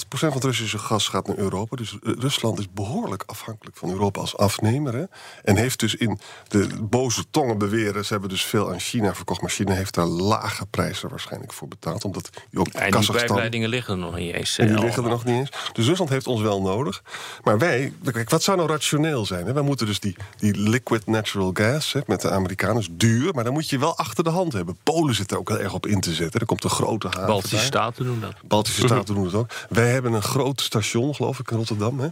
van 0.08 0.32
het 0.32 0.44
Russische 0.44 0.78
gas 0.78 1.08
gaat 1.08 1.26
naar 1.26 1.36
Europa. 1.36 1.76
Dus 1.76 1.98
eh, 2.02 2.12
Rusland 2.18 2.58
is 2.58 2.66
behoorlijk 2.72 3.22
afhankelijk 3.26 3.76
van 3.76 3.90
Europa 3.90 4.20
als 4.20 4.36
afnemer. 4.36 4.94
Hè? 4.94 5.04
En 5.42 5.56
heeft 5.56 5.80
dus 5.80 5.94
in 5.94 6.18
de 6.48 6.68
boze 6.80 7.24
tongen 7.30 7.58
beweren... 7.58 8.04
ze 8.04 8.12
hebben 8.12 8.30
dus 8.30 8.44
veel 8.44 8.72
aan 8.72 8.80
China 8.80 9.14
verkocht... 9.14 9.40
maar 9.40 9.50
China 9.50 9.74
heeft 9.74 9.94
daar 9.94 10.06
lage 10.06 10.66
prijzen 10.66 11.08
waarschijnlijk 11.08 11.52
voor 11.52 11.68
betaald. 11.68 12.04
Omdat 12.04 12.30
die 12.50 12.60
ook 12.60 12.68
En 12.68 13.00
die 13.00 13.12
pijpleidingen 13.12 13.68
liggen 13.68 13.94
er 13.94 14.00
nog 14.00 14.16
niet 14.16 14.34
eens. 14.34 14.58
En 14.58 14.66
die 14.66 14.76
eh, 14.76 14.82
liggen 14.82 15.04
er 15.04 15.10
nog 15.10 15.24
niet 15.24 15.34
eens. 15.34 15.50
Dus 15.72 15.86
Rusland 15.86 16.10
heeft 16.10 16.26
ons 16.26 16.40
wel 16.40 16.62
nodig. 16.62 17.02
Maar 17.42 17.58
wij, 17.58 17.92
kijk, 18.12 18.30
wat 18.30 18.42
zou 18.42 18.56
nou 18.56 18.68
rationeel 18.68 19.26
zijn? 19.26 19.46
Hè? 19.46 19.52
Wij 19.52 19.62
moeten 19.62 19.86
dus 19.86 20.00
die, 20.00 20.16
die 20.36 20.56
liquid 20.56 21.06
natural 21.06 21.50
gas 21.54 21.92
hè, 21.92 22.00
met 22.06 22.20
de 22.20 22.30
Amerikanen, 22.34 22.76
is 22.80 22.88
duur, 22.90 23.34
maar 23.34 23.44
dan 23.44 23.52
moet 23.52 23.68
je 23.68 23.78
wel 23.78 23.96
achter 23.96 24.24
de 24.24 24.30
hand 24.30 24.52
hebben. 24.52 24.76
Polen 24.82 25.14
zit 25.14 25.30
er 25.30 25.38
ook 25.38 25.48
heel 25.48 25.58
erg 25.60 25.74
op 25.74 25.86
in 25.86 26.00
te 26.00 26.14
zetten. 26.14 26.40
Er 26.40 26.46
komt 26.46 26.64
een 26.64 26.70
grote 26.70 27.06
haven. 27.06 27.26
Baltische 27.26 27.58
staten 27.58 28.04
doen 28.04 28.20
dat. 28.20 28.34
Baltische 28.44 28.80
Staten 28.88 29.14
doen 29.14 29.24
het 29.24 29.34
ook. 29.34 29.50
Wij 29.68 29.90
hebben 29.90 30.12
een 30.12 30.22
groot 30.22 30.60
station, 30.60 31.14
geloof 31.14 31.38
ik, 31.38 31.50
in 31.50 31.56
Rotterdam. 31.56 32.00
Hè, 32.00 32.08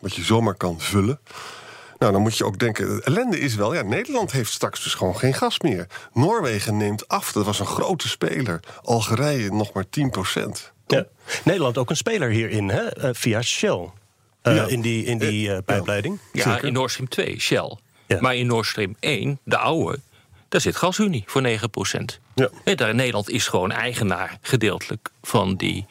wat 0.00 0.14
je 0.14 0.22
zomaar 0.22 0.54
kan 0.54 0.80
vullen. 0.80 1.20
Nou, 1.98 2.12
dan 2.12 2.20
moet 2.22 2.36
je 2.36 2.44
ook 2.44 2.58
denken, 2.58 2.86
de 2.96 3.02
ellende 3.02 3.38
is 3.40 3.54
wel... 3.54 3.74
ja, 3.74 3.82
Nederland 3.82 4.32
heeft 4.32 4.52
straks 4.52 4.82
dus 4.82 4.94
gewoon 4.94 5.16
geen 5.18 5.34
gas 5.34 5.60
meer. 5.60 5.86
Noorwegen 6.12 6.76
neemt 6.76 7.08
af, 7.08 7.32
dat 7.32 7.44
was 7.44 7.60
een 7.60 7.66
grote 7.66 8.08
speler. 8.08 8.60
Algerije 8.82 9.50
nog 9.52 9.72
maar 9.72 9.88
10 9.90 10.10
procent. 10.10 10.72
Ja. 10.86 11.06
Nederland 11.44 11.78
ook 11.78 11.90
een 11.90 11.96
speler 11.96 12.30
hierin, 12.30 12.68
hè? 12.68 12.82
eh, 12.88 13.10
via 13.12 13.42
Shell. 13.42 13.90
eh, 14.42 14.54
Ja. 14.56 14.66
In 14.66 14.80
die, 14.80 15.04
in 15.04 15.18
die 15.18 15.52
eh, 15.52 15.58
pijpleiding. 15.64 16.18
Ja, 16.32 16.60
in 16.62 16.72
Nord 16.72 16.90
Stream 16.90 17.08
2, 17.08 17.40
Shell. 17.40 17.76
Ja. 18.06 18.20
Maar 18.20 18.36
in 18.36 18.46
Nord 18.46 18.66
Stream 18.66 18.96
1, 19.00 19.38
de 19.44 19.56
oude, 19.56 19.98
daar 20.48 20.60
zit 20.60 20.76
GasUnie 20.76 21.22
voor 21.26 21.42
9 21.42 21.70
procent. 21.70 22.20
Ja. 22.34 22.50
Nederland 22.92 23.30
is 23.30 23.46
gewoon 23.46 23.72
eigenaar 23.72 24.38
gedeeltelijk 24.40 25.10
van 25.22 25.56
die, 25.56 25.86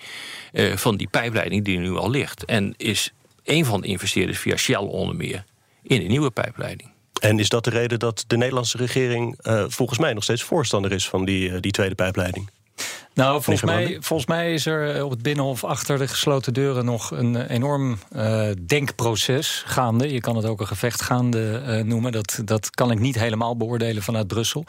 eh, 0.52 0.76
van 0.78 0.98
die 0.98 1.08
pijpleiding 1.08 1.66
die 1.66 1.76
er 1.76 1.82
nu 1.82 1.96
al 1.96 2.10
ligt. 2.10 2.46
En 2.46 2.74
is 2.78 3.14
een 3.44 3.66
van 3.66 3.82
de 3.82 3.88
investeerders 3.88 4.40
via 4.40 4.56
Shell 4.56 4.76
onder 4.76 5.16
meer 5.16 5.44
in 5.84 6.00
de 6.00 6.08
nieuwe 6.08 6.32
pijpleiding. 6.32 6.90
En 7.22 7.40
is 7.40 7.50
dat 7.50 7.64
de 7.64 7.70
reden 7.70 8.00
dat 8.00 8.24
de 8.28 8.38
Nederlandse 8.38 8.78
regering 8.78 9.38
eh, 9.42 9.66
volgens 9.68 10.00
mij 10.00 10.14
nog 10.14 10.24
steeds 10.24 10.44
voorstander 10.44 10.92
is 10.92 11.10
van 11.10 11.26
die, 11.26 11.52
eh, 11.52 11.58
die 11.60 11.72
tweede 11.72 11.96
pijpleiding? 11.96 12.50
Nou, 13.14 13.42
volgens 13.42 13.66
mij, 13.66 13.98
volgens 14.00 14.30
mij 14.30 14.54
is 14.54 14.66
er 14.66 15.04
op 15.04 15.10
het 15.10 15.22
Binnenhof 15.22 15.64
achter 15.64 15.98
de 15.98 16.08
gesloten 16.08 16.54
deuren 16.54 16.86
nog 16.86 17.12
een 17.12 17.36
eh, 17.36 17.56
enorm 17.56 17.98
eh, 18.12 18.48
denkproces 18.66 19.64
gaande. 19.66 20.14
Je 20.14 20.20
kan 20.20 20.36
het 20.36 20.46
ook 20.46 20.60
een 20.60 20.68
gevecht 20.68 21.02
gaande 21.02 21.58
eh, 21.58 21.84
noemen. 21.84 22.12
Dat, 22.12 22.42
dat 22.46 22.70
kan 22.70 22.92
ik 22.92 23.00
niet 23.00 23.20
helemaal 23.20 23.58
beoordelen 23.58 24.04
vanuit 24.04 24.28
Brussel. 24.28 24.66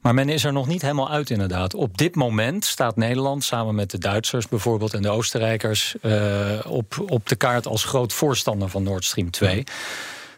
Maar 0.00 0.14
men 0.14 0.28
is 0.28 0.44
er 0.44 0.52
nog 0.52 0.66
niet 0.66 0.82
helemaal 0.82 1.10
uit, 1.10 1.30
inderdaad. 1.30 1.74
Op 1.74 1.98
dit 1.98 2.14
moment 2.14 2.64
staat 2.64 2.96
Nederland 2.96 3.44
samen 3.44 3.74
met 3.74 3.90
de 3.90 3.98
Duitsers 3.98 4.48
bijvoorbeeld 4.48 4.94
en 4.94 5.02
de 5.02 5.08
Oostenrijkers 5.08 5.94
eh, 6.00 6.58
op, 6.66 7.04
op 7.06 7.28
de 7.28 7.36
kaart 7.36 7.66
als 7.66 7.84
groot 7.84 8.12
voorstander 8.12 8.68
van 8.68 8.82
Nord 8.82 9.04
Stream 9.04 9.30
2. 9.30 9.64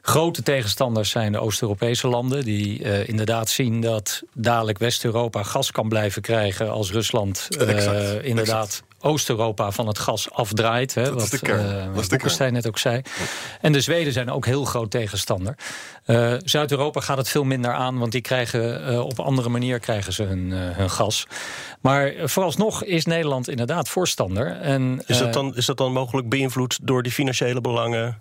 Grote 0.03 0.43
tegenstanders 0.43 1.11
zijn 1.11 1.33
de 1.33 1.39
Oost-Europese 1.39 2.09
landen, 2.09 2.45
die 2.45 2.83
eh, 2.83 3.09
inderdaad 3.09 3.49
zien 3.49 3.81
dat 3.81 4.23
dadelijk 4.35 4.79
West-Europa 4.79 5.43
gas 5.43 5.71
kan 5.71 5.89
blijven 5.89 6.23
krijgen 6.23 6.71
als 6.71 6.93
Rusland 6.93 7.47
eh, 7.51 7.69
Exact, 7.69 8.25
inderdaad 8.25 8.83
Oost-Europa 9.03 9.71
van 9.71 9.87
het 9.87 9.99
gas 9.99 10.31
afdraait. 10.31 10.95
Hè, 10.95 11.13
wat 11.13 11.33
eh, 11.33 11.97
is 11.97 12.07
Boekenstein 12.07 12.53
net 12.53 12.67
ook 12.67 12.79
zei. 12.79 13.03
En 13.61 13.73
de 13.73 13.81
Zweden 13.81 14.13
zijn 14.13 14.31
ook 14.31 14.47
heel 14.47 14.65
groot 14.65 14.91
tegenstander. 14.91 15.55
Eh, 16.05 16.35
Zuid-Europa 16.45 17.01
gaat 17.01 17.17
het 17.17 17.29
veel 17.29 17.45
minder 17.45 17.73
aan, 17.73 17.99
want 17.99 18.13
die 18.13 18.21
krijgen 18.21 18.87
eh, 18.87 19.01
op 19.01 19.21
andere 19.21 19.49
manier 19.49 19.79
krijgen 19.79 20.13
ze 20.13 20.23
hun, 20.23 20.51
hun 20.51 20.91
gas. 20.91 21.27
Maar 21.81 22.13
vooralsnog 22.25 22.85
is 22.85 23.05
Nederland 23.05 23.49
inderdaad 23.49 23.89
voorstander. 23.89 24.47
En, 24.47 25.03
Is, 25.07 25.19
dat 25.19 25.33
dan, 25.33 25.57
is 25.57 25.67
dat 25.67 25.77
dan 25.77 25.93
mogelijk 25.93 26.29
beïnvloed 26.29 26.79
door 26.83 27.03
die 27.03 27.13
financiële 27.13 27.61
belangen 27.61 28.19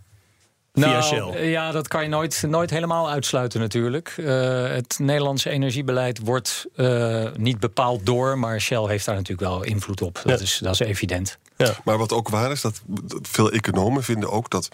via 0.79 0.99
nou, 0.99 1.03
Shell? 1.03 1.41
eh, 1.41 1.51
Ja, 1.51 1.71
dat 1.71 1.87
kan 1.87 2.03
je 2.03 2.09
nooit, 2.09 2.43
nooit 2.47 2.69
helemaal 2.69 3.09
uitsluiten 3.09 3.59
natuurlijk. 3.59 4.13
Eh, 4.17 4.63
het 4.67 4.95
Nederlandse 4.99 5.49
energiebeleid 5.49 6.19
wordt 6.23 6.65
eh, 6.75 7.25
niet 7.37 7.59
bepaald 7.59 8.05
door... 8.05 8.39
maar 8.39 8.61
Shell 8.61 8.85
heeft 8.87 9.05
daar 9.05 9.15
natuurlijk 9.15 9.49
wel 9.49 9.63
invloed 9.63 10.01
op. 10.01 10.13
Dat, 10.23 10.39
Ja. 10.39 10.45
is, 10.45 10.59
dat 10.63 10.73
is 10.73 10.79
evident. 10.79 11.37
Maar 11.83 11.97
wat 11.97 12.11
ook 12.13 12.29
waar 12.29 12.51
is, 12.51 12.61
dat 12.61 12.81
dat 12.85 13.27
veel 13.27 13.51
economen 13.51 14.03
vinden 14.03 14.31
ook 14.31 14.49
dat 14.49 14.69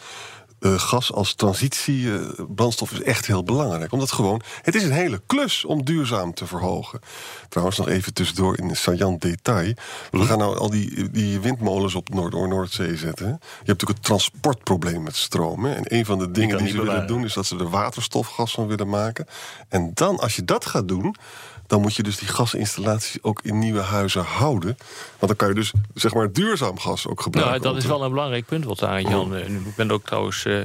eh, 0.66 0.80
gas 0.80 1.14
als 1.14 1.34
transitiebrandstof 1.34 2.92
is 2.92 3.02
echt 3.02 3.26
heel 3.26 3.44
belangrijk. 3.44 3.92
Omdat 3.92 4.12
gewoon, 4.12 4.42
het 4.62 4.76
is 4.76 4.84
een 4.84 4.92
hele 4.92 5.22
klus 5.26 5.66
om 5.66 5.86
duurzaam 5.86 6.34
te 6.34 6.48
verhogen. 6.48 7.00
Trouwens, 7.50 7.78
nog 7.78 7.88
even 7.88 8.14
tussendoor 8.14 8.58
in 8.58 8.70
een 8.70 8.76
saillant 8.76 9.22
detail. 9.22 9.74
We 10.12 10.26
gaan 10.26 10.38
nou 10.38 10.58
al 10.58 10.70
die, 10.70 11.12
die 11.12 11.40
windmolens 11.40 11.96
op 11.96 12.10
Noord- 12.10 12.34
Noordzee 12.34 12.98
zetten. 12.98 13.28
Je 13.28 13.32
hebt 13.32 13.68
natuurlijk 13.68 13.98
het 13.98 14.04
transportprobleem 14.04 15.04
met 15.04 15.16
stroom. 15.16 15.66
Hè? 15.66 15.74
En 15.74 15.84
een 15.96 16.06
van 16.06 16.20
de 16.20 16.32
dingen 16.32 16.58
die, 16.58 16.68
ze 16.68 16.82
willen 16.82 17.08
doen... 17.08 17.24
is 17.24 17.34
dat 17.34 17.46
ze 17.46 17.58
er 17.58 17.70
waterstofgas 17.70 18.52
van 18.52 18.68
willen 18.68 18.90
maken. 18.90 19.26
En 19.70 19.92
dan, 19.94 20.20
als 20.20 20.36
je 20.36 20.46
dat 20.46 20.66
gaat 20.66 20.88
doen... 20.88 21.16
dan 21.68 21.82
moet 21.82 21.96
je 21.96 22.04
dus 22.04 22.18
die 22.18 22.28
gasinstallaties 22.28 23.24
ook 23.24 23.40
in 23.44 23.60
nieuwe 23.60 23.82
huizen 23.82 24.24
houden. 24.24 24.78
Want 25.20 25.28
dan 25.28 25.36
kan 25.36 25.48
je 25.48 25.54
dus 25.54 25.72
zeg 25.94 26.14
maar 26.14 26.32
duurzaam 26.32 26.80
gas 26.80 27.08
ook 27.08 27.22
gebruiken. 27.22 27.62
Nou, 27.62 27.74
dat 27.74 27.84
is 27.84 27.90
wel 27.90 28.04
een 28.04 28.10
belangrijk 28.10 28.46
punt 28.46 28.66
wat 28.66 28.80
daar 28.80 29.02
Jan. 29.02 29.36
eh, 29.36 29.50
Ik 29.50 29.76
ben 29.76 29.92
ook 29.92 30.06
trouwens 30.06 30.46
eh, 30.46 30.62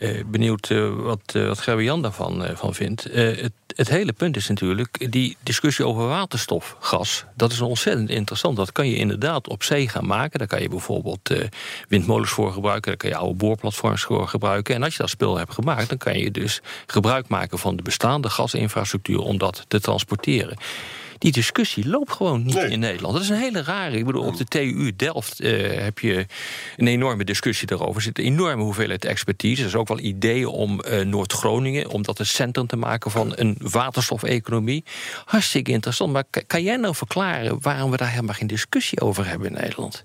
eh, 0.00 0.24
benieuwd 0.26 0.70
eh, 0.70 0.88
wat, 0.96 1.20
eh, 1.32 1.46
wat 1.46 1.58
Gerber 1.58 1.84
Jan 1.84 2.02
daarvan 2.02 2.44
van 2.54 2.74
vindt. 2.74 3.02
Het, 3.02 3.52
het 3.76 3.88
hele 3.88 4.12
punt 4.12 4.36
is 4.36 4.48
natuurlijk 4.48 5.12
die 5.12 5.36
discussie 5.42 5.86
over 5.86 6.06
waterstofgas. 6.06 7.24
Dat 7.34 7.52
is 7.52 7.60
ontzettend 7.60 8.10
interessant. 8.10 8.56
Dat 8.56 8.72
kan 8.72 8.88
je 8.88 8.96
inderdaad 8.96 9.48
op 9.48 9.62
zee 9.62 9.88
gaan 9.88 10.06
maken. 10.06 10.38
Daar 10.38 10.48
kan 10.48 10.62
je 10.62 10.68
bijvoorbeeld 10.68 11.34
windmolens 11.88 12.30
voor 12.30 12.52
gebruiken. 12.52 12.88
Daar 12.88 12.96
kan 12.96 13.10
je 13.10 13.16
oude 13.16 13.34
boorplatforms 13.34 14.02
voor 14.02 14.28
gebruiken. 14.28 14.74
En 14.74 14.82
als 14.82 14.92
je 14.92 14.98
dat 14.98 15.10
spul 15.10 15.38
hebt 15.38 15.54
gemaakt, 15.54 15.88
dan 15.88 15.98
kan 15.98 16.18
je 16.18 16.30
dus 16.30 16.60
gebruik 16.86 17.28
maken 17.28 17.58
van 17.58 17.76
de 17.76 17.82
bestaande 17.82 18.28
gasinfrastructuur 18.28 19.20
om 19.20 19.38
dat 19.38 19.64
te 19.68 19.80
transporteren. 19.80 20.56
Die 21.20 21.32
discussie 21.32 21.88
loopt 21.88 22.12
gewoon 22.12 22.42
niet 22.44 22.54
Nee. 22.54 22.70
in 22.70 22.78
Nederland. 22.78 23.14
Dat 23.14 23.22
is 23.22 23.28
een 23.28 23.36
hele 23.36 23.62
rare. 23.62 23.96
Ik 23.96 24.04
bedoel, 24.04 24.22
op 24.24 24.36
de 24.36 24.44
TU 24.44 24.92
Delft 24.96 25.40
eh, 25.40 25.82
heb 25.82 25.98
je 25.98 26.26
een 26.76 26.86
enorme 26.86 27.24
discussie 27.24 27.66
daarover. 27.66 27.96
Er 27.96 28.02
zit 28.02 28.18
een 28.18 28.24
enorme 28.24 28.62
hoeveelheid 28.62 29.04
expertise. 29.04 29.60
Er 29.62 29.68
is 29.68 29.74
ook 29.74 29.88
wel 29.88 29.98
ideeën 29.98 30.46
om 30.46 30.80
eh, 30.80 31.04
Noord-Groningen, 31.04 31.88
om 31.90 32.02
dat 32.02 32.18
een 32.18 32.26
centrum 32.26 32.66
te 32.66 32.76
maken 32.76 33.10
van 33.10 33.32
een 33.36 33.56
waterstofeconomie. 33.58 34.84
Hartstikke 35.24 35.70
interessant. 35.70 36.12
Maar 36.12 36.24
ka- 36.30 36.42
kan 36.46 36.62
jij 36.62 36.76
nou 36.76 36.94
verklaren 36.94 37.58
waarom 37.60 37.90
we 37.90 37.96
daar 37.96 38.10
helemaal 38.10 38.34
geen 38.34 38.46
discussie 38.46 39.00
over 39.00 39.26
hebben 39.26 39.48
in 39.48 39.54
Nederland? 39.60 40.04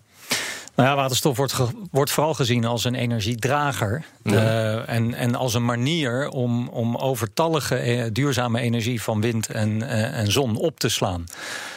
Nou 0.75 0.89
ja, 0.89 0.95
waterstof 0.95 1.37
wordt, 1.37 1.55
wordt 1.91 2.11
vooral 2.11 2.33
gezien 2.33 2.65
als 2.65 2.83
een 2.83 2.95
energiedrager. 2.95 4.05
eh, 4.23 4.89
en, 4.89 5.13
en 5.13 5.35
als 5.35 5.53
een 5.53 5.65
manier 5.65 6.29
om, 6.29 6.67
om 6.67 6.95
overtallige 6.95 7.75
eh, 7.75 8.05
duurzame 8.11 8.59
energie 8.59 9.01
van 9.01 9.21
wind 9.21 9.47
en, 9.47 9.89
eh, 9.89 10.19
en 10.19 10.31
zon 10.31 10.55
op 10.55 10.79
te 10.79 10.89
slaan. 10.89 11.25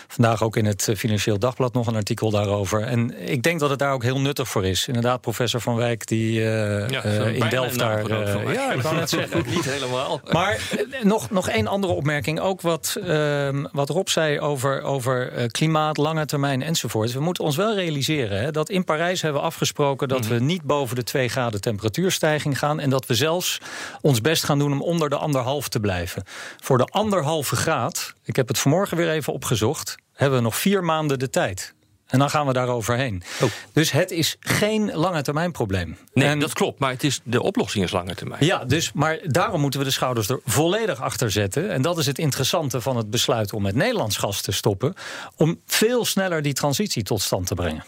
Vandaag 0.09 0.43
ook 0.43 0.57
in 0.57 0.65
het 0.65 0.89
eh, 0.89 0.97
Financieel 0.97 1.39
Dagblad 1.39 1.73
nog 1.73 1.87
een 1.87 1.95
artikel 1.95 2.31
daarover. 2.31 2.83
En 2.83 3.29
ik 3.31 3.43
denk 3.43 3.61
dat 3.61 3.71
het 3.71 3.79
daar 3.79 3.93
ook 3.93 4.03
heel 4.03 4.21
nuttig 4.21 4.49
voor 4.49 4.65
is. 4.65 4.87
Inderdaad, 4.87 5.21
professor 5.21 5.61
Van 5.61 5.77
Wijk 5.77 6.07
die 6.07 6.41
eh, 6.41 6.89
Ja, 6.89 7.03
eh, 7.03 7.35
in 7.35 7.49
Delft 7.49 7.79
daar... 7.79 8.07
mij. 8.09 8.53
ja, 8.53 8.73
ik 8.73 8.81
kan 8.81 8.99
het 8.99 9.11
zeggen. 9.11 9.45
Niet 9.47 9.65
helemaal. 9.65 10.21
Maar 10.31 10.61
nog, 11.03 11.31
nog 11.31 11.49
één 11.49 11.67
andere 11.67 11.93
opmerking. 11.93 12.41
Ook 12.41 12.61
wat, 12.61 12.97
ehm, 13.05 13.65
wat 13.73 13.89
Rob 13.89 14.09
zei 14.09 14.41
over, 14.41 14.83
over 14.83 15.49
klimaat, 15.51 15.97
lange 15.97 16.27
termijn 16.27 16.63
enzovoort. 16.63 17.13
We 17.13 17.21
moeten 17.21 17.45
ons 17.45 17.57
wel 17.57 17.75
realiseren 17.75 18.41
hè, 18.41 18.51
dat 18.51 18.71
in 18.71 18.85
Parijs 18.85 19.23
hebben 19.23 19.41
we 19.41 19.47
afgesproken... 19.47 20.09
dat 20.09 20.27
we 20.27 20.41
niet 20.41 20.63
boven 20.63 20.97
de 20.97 21.03
2 21.03 21.29
graden 21.29 21.61
temperatuurstijging 21.61 22.59
gaan... 22.59 22.81
en 22.81 22.91
dat 22.91 23.07
we 23.07 23.15
zelfs 23.15 23.59
ons 24.01 24.21
best 24.21 24.45
gaan 24.45 24.59
doen 24.59 24.73
om 24.73 24.83
onder 24.83 25.09
de 25.09 25.17
anderhalf 25.17 25.69
te 25.69 25.81
blijven. 25.81 26.23
Voor 26.61 26.79
de 26.79 26.85
anderhalve 26.85 27.57
graad, 27.57 28.15
ik 28.29 28.37
heb 28.37 28.49
het 28.49 28.59
vanmorgen 28.59 28.97
weer 28.97 29.11
even 29.11 29.33
opgezocht... 29.33 29.95
hebben 30.13 30.39
we 30.39 30.45
nog 30.45 30.57
vier 30.57 30.85
maanden 30.85 31.19
de 31.19 31.31
tijd. 31.31 31.75
En 32.07 32.19
dan 32.19 32.31
gaan 32.31 32.47
we 32.47 32.53
daar 32.53 32.69
overheen. 32.69 33.23
Oh. 33.43 33.49
Dus 33.73 33.91
het 33.91 34.11
is 34.11 34.37
geen 34.41 34.93
lange 34.95 35.23
termijn 35.23 35.53
probleem. 35.53 35.97
Nee, 36.13 36.29
En- 36.29 36.39
dat 36.39 36.53
klopt. 36.53 36.79
Maar 36.79 36.91
het 36.91 37.05
is, 37.05 37.21
de 37.25 37.43
oplossing 37.43 37.85
is 37.85 37.91
lange 37.91 38.15
termijn. 38.15 38.45
ja, 38.45 38.65
dus, 38.65 38.93
maar 38.93 39.19
daarom 39.23 39.61
moeten 39.61 39.81
we 39.81 39.87
de 39.87 39.93
schouders 39.93 40.29
er 40.29 40.41
volledig 40.45 41.01
achter 41.01 41.31
zetten. 41.31 41.71
En 41.71 41.83
dat 41.83 41.99
is 41.99 42.07
het 42.07 42.19
interessante 42.19 42.81
van 42.81 42.97
het 42.97 43.11
besluit 43.11 43.53
om 43.53 43.63
met 43.63 43.75
Nederlands 43.75 44.17
gas 44.17 44.41
te 44.41 44.53
stoppen. 44.53 44.95
Om 45.37 45.61
veel 45.67 46.05
sneller 46.05 46.43
die 46.43 46.53
transitie 46.53 47.03
tot 47.03 47.21
stand 47.23 47.47
te 47.47 47.55
brengen. 47.55 47.85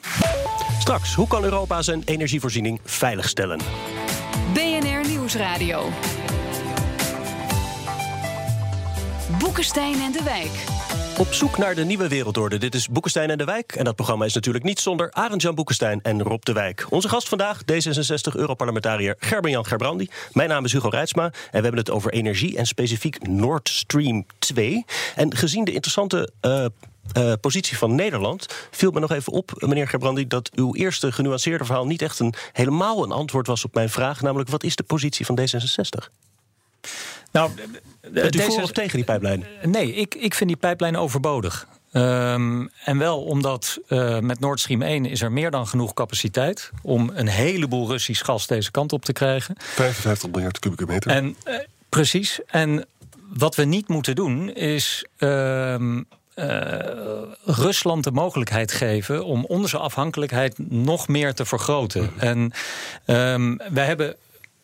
Straks, 0.78 1.14
hoe 1.14 1.26
kan 1.28 1.44
Europa 1.44 1.82
zijn 1.82 2.02
energievoorziening 2.04 2.80
veiligstellen? 2.84 3.60
BNR 4.52 5.08
Nieuwsradio. 5.08 5.88
Boekenstein 9.38 10.00
en 10.00 10.12
de 10.12 10.22
Wijk. 10.22 10.64
Op 11.18 11.32
zoek 11.32 11.58
naar 11.58 11.74
de 11.74 11.84
nieuwe 11.84 12.08
wereldorde. 12.08 12.58
Dit 12.58 12.74
is 12.74 12.88
Boekenstein 12.88 13.30
en 13.30 13.38
de 13.38 13.44
Wijk. 13.44 13.72
En 13.72 13.84
dat 13.84 13.94
programma 13.94 14.24
is 14.24 14.34
natuurlijk 14.34 14.64
niet 14.64 14.80
zonder 14.80 15.12
Arend-Jan 15.12 15.54
Boekenstein 15.54 16.00
en 16.02 16.22
Rob 16.22 16.42
de 16.42 16.52
Wijk. 16.52 16.86
Onze 16.88 17.08
gast 17.08 17.28
vandaag, 17.28 17.60
D66-Europarlementariër 17.62 19.14
Gerben-Jan 19.18 19.66
Gerbrandi. 19.66 20.08
Mijn 20.32 20.48
naam 20.48 20.64
is 20.64 20.72
Hugo 20.72 20.88
Reitsma 20.88 21.24
en 21.24 21.32
we 21.32 21.60
hebben 21.60 21.76
het 21.76 21.90
over 21.90 22.12
energie... 22.12 22.56
en 22.56 22.66
specifiek 22.66 23.28
Nord 23.28 23.68
Stream 23.68 24.26
2. 24.38 24.84
En 25.14 25.36
gezien 25.36 25.64
de 25.64 25.72
interessante... 25.72 26.32
eh, 26.40 26.64
eh, 27.12 27.32
positie 27.40 27.76
van 27.76 27.94
Nederland 27.94 28.46
viel 28.70 28.90
me 28.90 29.00
nog 29.00 29.12
even 29.12 29.32
op, 29.32 29.52
meneer 29.56 29.88
Gerbrandi, 29.88 30.26
dat 30.26 30.50
uw 30.54 30.74
eerste 30.74 31.12
genuanceerde 31.12 31.64
verhaal 31.64 31.86
niet 31.86 32.02
echt 32.02 32.18
een, 32.18 32.34
helemaal 32.52 33.04
een 33.04 33.12
antwoord 33.12 33.46
was 33.46 33.64
op 33.64 33.74
mijn 33.74 33.90
vraag. 33.90 34.20
Namelijk, 34.20 34.50
wat 34.50 34.62
is 34.62 34.76
de 34.76 34.82
positie 34.82 35.26
van 35.26 35.38
D66? 35.40 36.08
Nou, 37.30 37.50
Bent 38.12 38.34
u 38.34 38.40
voor 38.40 38.62
of 38.62 38.72
tegen 38.72 38.96
die 38.96 39.04
pijplijn? 39.04 39.44
Nee, 39.62 39.94
ik, 39.94 40.14
ik 40.14 40.34
vind 40.34 40.50
die 40.50 40.58
pijplijn 40.58 40.96
overbodig. 40.96 41.66
Ehm, 41.92 42.66
en 42.84 42.98
wel 42.98 43.22
omdat 43.22 43.78
eh, 43.88 44.18
met 44.18 44.40
Nord 44.40 44.60
Stream 44.60 44.82
1 44.82 45.06
is 45.06 45.22
er 45.22 45.32
meer 45.32 45.50
dan 45.50 45.66
genoeg 45.66 45.94
capaciteit 45.94 46.70
om 46.82 47.10
een 47.14 47.28
heleboel 47.28 47.88
Russisch 47.88 48.24
gas 48.24 48.46
deze 48.46 48.70
kant 48.70 48.92
op 48.92 49.04
te 49.04 49.12
krijgen. 49.12 49.54
55 49.58 50.30
miljard 50.30 50.58
kubieke 50.58 50.86
meter. 50.86 51.10
En 51.10 51.36
eh, 51.44 51.54
precies. 51.88 52.40
En 52.46 52.86
wat 53.28 53.54
we 53.54 53.64
niet 53.64 53.88
moeten 53.88 54.14
doen 54.14 54.50
is. 54.54 55.04
ehm, 55.16 56.02
eh, 56.34 56.46
Rusland 57.44 58.04
de 58.04 58.10
mogelijkheid 58.10 58.72
geven 58.72 59.24
om 59.24 59.44
onze 59.44 59.78
afhankelijkheid 59.78 60.54
nog 60.70 61.08
meer 61.08 61.34
te 61.34 61.44
vergroten. 61.44 62.10
En 62.18 62.52
ehm, 63.04 63.56
wij 63.72 63.86
hebben 63.86 64.16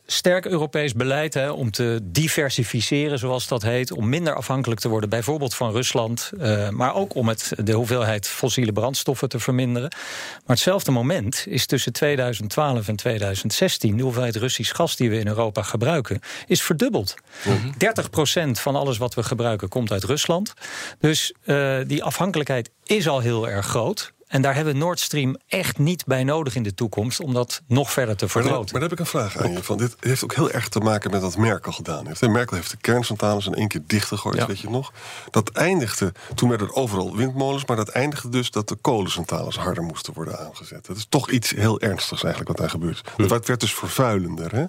sterk 0.07 0.47
Europees 0.47 0.93
beleid 0.93 1.35
hè, 1.35 1.51
om 1.51 1.71
te 1.71 2.01
diversificeren, 2.03 3.19
zoals 3.19 3.49
dat 3.49 3.63
heet. 3.63 3.93
Om 3.93 4.09
minder 4.09 4.35
afhankelijk 4.35 4.81
te 4.81 4.89
worden, 4.89 5.09
bijvoorbeeld 5.09 5.55
van 5.55 5.73
Rusland. 5.73 6.31
Uh, 6.39 6.69
maar 6.69 6.95
ook 6.95 7.15
om 7.15 7.29
het, 7.29 7.53
de 7.57 7.73
hoeveelheid 7.73 8.29
fossiele 8.29 8.73
brandstoffen 8.73 9.29
te 9.29 9.39
verminderen. 9.39 9.91
Maar 9.91 10.57
hetzelfde 10.57 10.91
moment 10.91 11.45
is 11.49 11.67
tussen 11.67 11.93
2012 11.93 12.89
en 12.89 12.97
2016 12.97 13.97
de 13.97 14.03
hoeveelheid 14.03 14.37
Russisch 14.37 14.75
gas 14.75 14.97
die 14.97 15.11
we 15.11 15.19
in 15.19 15.27
Europa 15.27 15.63
gebruiken, 15.63 16.21
is 16.47 16.63
verdubbeld. 16.63 17.15
Mm 17.45 17.75
30% 17.75 18.51
van 18.51 18.77
alles 18.77 18.99
wat 18.99 19.15
we 19.15 19.23
gebruiken 19.23 19.69
komt 19.69 19.93
uit 19.93 20.05
Rusland. 20.05 20.55
Dus 21.01 21.33
uh, 21.45 21.79
die 21.87 22.05
afhankelijkheid 22.05 22.71
is 22.85 23.09
al 23.09 23.21
heel 23.21 23.49
erg 23.49 23.67
groot. 23.67 24.15
En 24.27 24.43
daar 24.43 24.55
hebben 24.55 24.73
we 24.73 24.79
Nord 24.79 25.01
Stream 25.01 25.37
echt 25.47 25.79
niet 25.79 26.05
bij 26.05 26.25
nodig 26.25 26.55
in 26.55 26.63
de 26.63 26.75
toekomst 26.75 27.21
om 27.21 27.35
dat 27.35 27.63
nog 27.67 27.93
verder 27.93 28.17
te 28.17 28.29
vergroten. 28.29 28.59
Maar, 28.59 28.73
dan, 28.73 28.83
heb 28.83 28.93
ik 28.93 28.99
een 28.99 29.07
vraag 29.07 29.37
aan 29.37 29.53
je. 29.53 29.63
Van, 29.63 29.77
dit 29.77 29.97
heeft 30.01 30.25
ook 30.25 30.35
heel 30.35 30.51
erg 30.51 30.69
te 30.69 30.81
maken 30.81 31.11
met 31.11 31.21
wat 31.21 31.37
Merkel 31.37 31.73
gedaan 31.73 32.07
heeft. 32.07 32.21
Merkel 32.21 32.57
heeft 32.57 32.71
de 32.71 32.77
kerncentrales 32.77 33.47
in 33.47 33.55
één 33.55 33.69
keer 33.69 33.83
dichtgegooid, 33.87 34.47
weet 34.47 34.61
je 34.61 34.71
nog? 34.71 34.93
Dat 35.31 35.51
eindigde, 35.51 36.13
toen 36.35 36.49
werden 36.49 36.67
er 36.67 36.75
overal 36.75 37.17
windmolens, 37.17 37.65
maar 37.65 37.77
dat 37.77 37.89
eindigde 37.89 38.29
dus 38.29 38.51
dat 38.51 38.69
de 38.69 38.75
kolencentrales 38.75 39.59
harder 39.59 39.83
moesten 39.83 40.13
worden 40.13 40.39
aangezet. 40.39 40.87
Dat 40.87 40.97
is 40.97 41.07
toch 41.09 41.31
iets 41.31 41.51
heel 41.51 41.81
ernstigs 41.81 42.23
eigenlijk 42.23 42.53
wat 42.53 42.61
daar 42.61 42.71
gebeurt. 42.71 43.09
Hm. 43.17 43.23
Het 43.23 43.47
werd 43.47 43.61
dus 43.61 43.75
vervuilender. 43.75 44.55
Hè? 44.55 44.65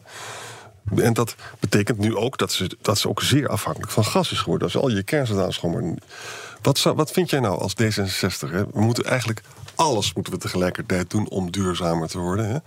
En 0.96 1.14
dat 1.14 1.36
betekent 1.60 1.98
nu 1.98 2.16
ook 2.16 2.38
dat 2.38 2.52
ze, 2.52 2.78
dat 2.82 2.98
ze 2.98 3.10
ook 3.10 3.22
zeer 3.22 3.48
afhankelijk 3.48 3.92
van 3.92 4.06
gas 4.06 4.32
is 4.32 4.40
geworden. 4.40 4.68
Als 4.68 4.78
al 4.78 4.90
je 4.90 5.04
kerncentrales 5.04 5.58
gewoon 5.58 5.84
maar 5.84 5.98
wat, 6.62 6.82
wat 6.82 7.12
vind 7.12 7.30
jij 7.30 7.40
nou 7.40 7.60
als 7.60 7.74
D66? 7.82 8.50
Hè? 8.52 8.66
We 8.66 8.82
moeten 8.82 9.04
eigenlijk 9.04 9.42
alles 9.78 10.14
moeten 10.14 10.34
we 10.34 10.40
tegelijkertijd 10.40 11.10
doen 11.10 11.30
om 11.30 11.52
duurzamer 11.52 12.08
te 12.08 12.18
worden. 12.18 12.46
Hè? 12.46 12.58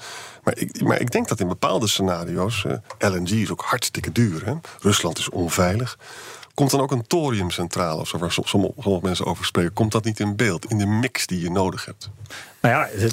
Maar, 0.45 0.59
ik, 0.59 0.83
maar 0.83 1.01
ik 1.01 1.11
denk 1.11 1.29
dat 1.29 1.41
in 1.41 1.49
bepaalde 1.49 1.87
scenario's, 1.89 2.65
uh, 2.67 2.73
LNG 2.99 3.31
is 3.31 3.51
ook 3.51 3.63
hartstikke 3.63 4.13
duur. 4.13 4.47
Hè? 4.47 4.55
Rusland 4.81 5.19
is 5.19 5.29
onveilig. 5.29 5.99
Komt 6.55 6.71
dan 6.71 6.81
ook 6.81 6.93
een 6.93 7.07
thoriumcentrale, 7.07 8.01
of 8.01 8.09
zo, 8.09 8.19
waar 8.19 8.37
sommige 8.45 8.99
mensen 9.03 9.27
over 9.27 9.45
spreken, 9.45 9.73
komt 9.73 9.93
dat 9.93 10.05
niet 10.05 10.21
in 10.21 10.37
beeld 10.37 10.71
in 10.71 10.79
de 10.79 10.87
mix 10.87 11.27
die 11.27 11.41
je 11.41 11.51
nodig 11.51 11.85
hebt? 11.85 12.11
Nou 12.61 12.75
ja, 12.75 13.09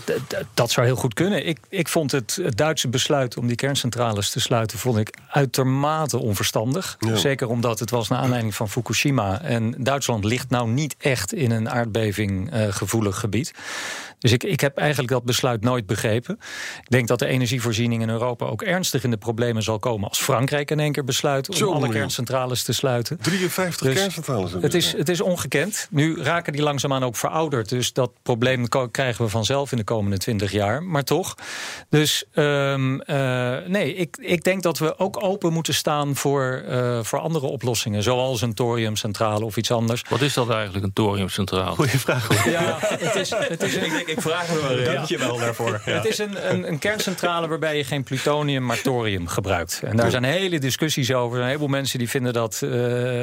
dat 0.54 0.72
zou 0.72 0.86
heel 0.86 0.96
goed 0.96 1.14
kunnen. 1.14 1.48
Ik, 1.48 1.60
ik 1.70 1.88
vond 1.88 2.12
het, 2.12 2.40
het 2.42 2.58
Duitse 2.58 2.88
besluit 2.88 3.38
om 3.38 3.48
die 3.48 3.56
kerncentrales 3.56 4.30
te 4.30 4.40
sluiten... 4.40 4.78
vond 4.80 4.98
ik 4.98 5.18
uitermate 5.30 6.18
onverstandig. 6.18 6.98
Zeker 7.14 7.48
omdat 7.48 7.80
het 7.80 7.90
was 7.90 8.08
naar 8.08 8.20
aanleiding 8.20 8.56
van 8.56 8.70
Fukushima. 8.70 9.42
En 9.42 9.76
Duitsland 9.78 10.24
ligt 10.24 10.50
nou 10.50 10.70
niet 10.70 10.96
echt 10.98 11.34
in 11.34 11.52
een 11.52 11.70
aardbeving 11.70 12.54
uh, 12.54 12.68
gevoelig 12.70 13.20
gebied. 13.20 13.54
Dus 14.20 14.32
ik, 14.32 14.44
ik 14.44 14.60
heb 14.60 14.78
eigenlijk 14.78 15.10
dat 15.10 15.24
besluit 15.24 15.62
nooit 15.62 15.86
begrepen. 15.86 16.40
Ik 16.84 16.90
denk 16.90 17.08
dat 17.08 17.20
de 17.20 17.26
energievoorziening 17.26 18.02
in 18.02 18.10
Europa 18.10 18.46
ook 18.46 18.62
ernstig 18.62 19.04
in 19.04 19.10
de 19.10 19.18
problemen 19.18 19.64
zal 19.64 19.80
komen... 19.80 20.10
als 20.10 20.20
Frankrijk 20.20 20.72
in 20.72 20.80
één 20.80 20.92
keer 20.92 21.04
besluit 21.04 21.62
om 21.62 21.74
alle 21.74 21.90
kerncentrales 21.90 22.64
te 22.64 22.74
sluiten. 22.74 23.18
53 23.22 23.88
dus 23.88 23.96
kerncentrales. 23.96 24.52
Het 24.52 24.74
is, 24.74 24.92
het 24.92 25.10
is 25.10 25.22
ongekend. 25.22 25.88
Nu 25.90 26.22
raken 26.22 26.54
die 26.54 26.62
langzaamaan 26.62 27.04
ook 27.04 27.16
verouderd. 27.16 27.70
Dus 27.70 27.94
dat 27.94 28.12
probleem 28.24 28.68
krijgen 28.92 29.24
we 29.24 29.30
vanzelf 29.38 29.72
in 29.72 29.78
de 29.78 29.84
komende 29.84 30.18
20 30.18 30.52
jaar. 30.52 30.84
Maar 30.84 31.04
toch. 31.04 31.36
Dus 31.90 32.26
um, 32.34 33.02
uh, 33.06 33.58
nee, 33.68 33.94
ik, 33.94 34.18
ik 34.20 34.44
denk 34.44 34.64
dat 34.64 34.78
we 34.78 35.00
ook 35.00 35.24
open 35.24 35.54
moeten 35.54 35.74
staan 35.74 36.16
voor, 36.16 36.64
uh, 36.70 37.04
voor 37.04 37.20
andere 37.20 37.46
oplossingen. 37.46 38.04
Zoals 38.04 38.42
een 38.42 38.54
thoriumcentrale 38.54 39.46
of 39.46 39.58
iets 39.58 39.72
anders. 39.72 40.04
Wat 40.10 40.22
is 40.22 40.34
dat 40.34 40.50
eigenlijk, 40.50 40.86
een 40.86 40.94
thoriumcentrale? 40.94 41.76
Goeie 41.76 42.00
vraag. 42.00 42.46
Ja, 42.52 42.78
het 42.80 43.16
is, 43.16 43.30
het 43.54 43.64
is 43.64 43.76
een, 43.76 44.08
ik 44.08 44.22
vraag 44.22 44.48
het 44.48 44.62
wel. 44.62 44.94
Dank 44.94 45.08
je 45.08 45.18
wel 45.18 45.38
daarvoor. 45.38 45.82
Ja. 45.86 45.92
Het 45.92 46.06
is 46.06 46.18
een, 46.18 46.52
een, 46.54 46.68
een, 46.68 46.80
kerncentrale 46.80 47.48
waarbij 47.48 47.78
je 47.78 47.84
geen 47.84 48.04
plutonium, 48.04 48.66
maar 48.66 48.82
thorium 48.82 49.28
gebruikt. 49.28 49.82
En 49.84 49.98
daar 49.98 50.12
zijn 50.12 50.24
hele 50.24 50.60
discussies 50.60 51.14
over. 51.14 51.28
Er 51.28 51.30
zijn 51.30 51.42
een 51.42 51.48
heleboel 51.48 51.68
mensen 51.68 52.00
die 52.00 52.10
vinden 52.10 52.34
dat 52.34 52.62
uh, 52.64 52.72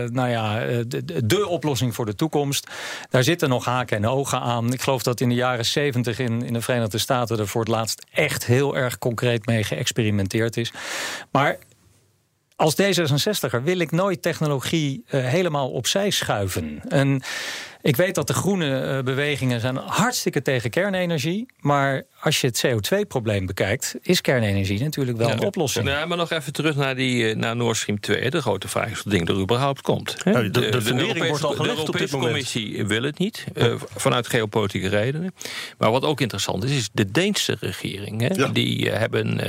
nou 0.09 0.28
ja, 0.28 0.59
de, 0.87 1.26
de, 1.26 1.47
oplossing 1.49 1.94
voor 1.94 2.06
de 2.06 2.14
toekomst. 2.14 2.71
Daar 3.11 3.23
zitten 3.23 3.49
nog 3.49 3.64
haken 3.64 3.97
en 3.97 4.06
ogen 4.06 4.40
aan. 4.40 4.73
Ik 4.73 4.83
geloof 4.83 5.02
dat 5.02 5.21
in 5.21 5.28
de 5.28 5.35
jaren 5.35 5.64
70 5.64 6.03
in, 6.06 6.42
in 6.42 6.52
de 6.52 6.61
Verenigde 6.61 6.99
Staten 6.99 7.38
er 7.38 7.49
voor 7.49 7.61
het 7.61 7.70
laatst 7.70 8.06
echt 8.12 8.46
heel 8.46 8.76
erg 8.76 8.99
concreet 8.99 9.46
mee 9.46 9.64
geëxperimenteerd 9.64 10.56
is. 10.56 10.73
Maar 11.30 11.58
als 12.56 12.75
D66er 12.82 13.62
wil 13.62 13.78
ik 13.78 13.90
nooit 13.90 14.23
technologie 14.23 15.04
uh, 15.06 15.25
helemaal 15.26 15.71
opzij 15.71 16.10
schuiven. 16.10 16.80
En 16.88 17.23
ik 17.84 17.97
weet 17.97 18.14
dat 18.14 18.26
de 18.26 18.34
groene 18.34 18.80
eh, 18.80 19.02
bewegingen 19.02 19.60
zijn 19.60 19.76
hartstikke 19.76 20.42
tegen 20.42 20.70
kernenergie. 20.70 21.47
Maar 21.60 22.02
als 22.20 22.40
je 22.40 22.47
het 22.47 22.66
CO2-probleem 22.66 23.47
bekijkt, 23.47 23.97
is 24.02 24.20
kernenergie 24.20 24.80
natuurlijk 24.80 25.18
wel 25.18 25.30
een 25.30 25.44
oplossing. 25.44 25.88
Ja, 25.88 26.06
maar 26.06 26.16
nog 26.16 26.30
even 26.30 26.52
terug 26.52 26.76
naar, 26.76 26.94
die, 26.94 27.28
eh, 27.28 27.36
naar 27.36 27.56
Nord 27.56 27.76
Stream 27.76 28.00
2. 28.00 28.30
De 28.30 28.40
grote 28.40 28.68
vraag 28.68 28.90
is 28.90 28.92
of 28.92 29.04
het 29.04 29.12
ding 29.12 29.28
er 29.28 29.40
überhaupt 29.40 29.80
komt. 29.80 30.25
de, 30.25 30.50
de, 30.50 30.50
de, 30.50 30.94
Europese, 30.94 31.26
wordt 31.26 31.44
al 31.44 31.52
gelegd 31.52 31.76
de 31.76 31.80
Europese 31.80 32.16
Commissie 32.16 32.86
wil 32.86 33.02
het 33.02 33.18
niet, 33.18 33.44
uh, 33.54 33.75
vanuit 33.94 34.28
geopolitieke 34.28 34.88
redenen. 34.88 35.34
Maar 35.78 35.90
wat 35.90 36.04
ook 36.04 36.20
interessant 36.20 36.64
is, 36.64 36.70
is 36.70 36.88
de 36.92 37.10
Deense 37.10 37.56
regering. 37.60 38.20
Hè, 38.20 38.34
ja. 38.34 38.49
Die 38.49 38.86
uh, 38.86 38.92
hebben, 38.92 39.40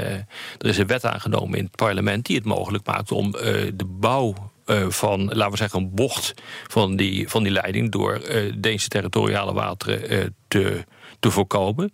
er 0.57 0.67
is 0.67 0.77
een 0.77 0.87
wet 0.87 1.05
aangenomen 1.05 1.57
in 1.57 1.63
het 1.63 1.75
parlement 1.75 2.25
die 2.25 2.35
het 2.35 2.45
mogelijk 2.45 2.85
maakt 2.85 3.11
om 3.11 3.31
de 3.31 3.85
bouw 3.87 4.53
uh, 4.65 4.89
van, 4.89 5.25
laten 5.25 5.51
we 5.51 5.57
zeggen, 5.57 5.79
een 5.79 5.93
bocht 5.93 6.33
van 6.67 6.95
die, 6.95 7.29
van 7.29 7.43
die 7.43 7.51
leiding 7.51 7.91
door 7.91 8.21
uh, 8.29 8.53
Deense 8.57 8.87
territoriale 8.87 9.53
wateren 9.53 10.13
uh, 10.13 10.25
te, 10.47 10.83
te 11.19 11.31
voorkomen. 11.31 11.89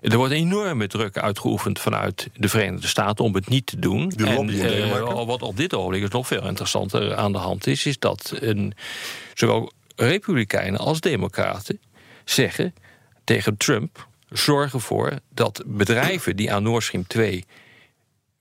Er 0.00 0.16
wordt 0.16 0.32
enorme 0.32 0.86
druk 0.86 1.18
uitgeoefend 1.18 1.80
vanuit 1.80 2.28
de 2.36 2.48
Verenigde 2.48 2.86
Staten 2.86 3.24
om 3.24 3.34
het 3.34 3.48
niet 3.48 3.66
te 3.66 3.78
doen. 3.78 4.10
en 4.10 5.26
wat 5.26 5.42
op 5.42 5.56
dit 5.56 5.74
ogenblik 5.74 6.02
is 6.02 6.08
nog 6.08 6.26
veel 6.26 6.46
interessanter 6.46 7.14
aan 7.14 7.32
de 7.32 7.38
hand 7.38 7.66
is, 7.66 7.86
is 7.86 7.98
dat 7.98 8.32
een, 8.40 8.74
zowel 9.34 9.72
Republikeinen 9.96 10.80
als 10.80 11.00
Democraten 11.00 11.80
zeggen 12.24 12.74
tegen 13.24 13.56
Trump: 13.56 14.06
zorg 14.28 14.72
ervoor 14.72 15.18
dat 15.28 15.62
bedrijven 15.66 16.36
die 16.36 16.52
aan 16.52 16.62
Nord 16.62 16.84
Stream 16.84 17.06
2 17.06 17.44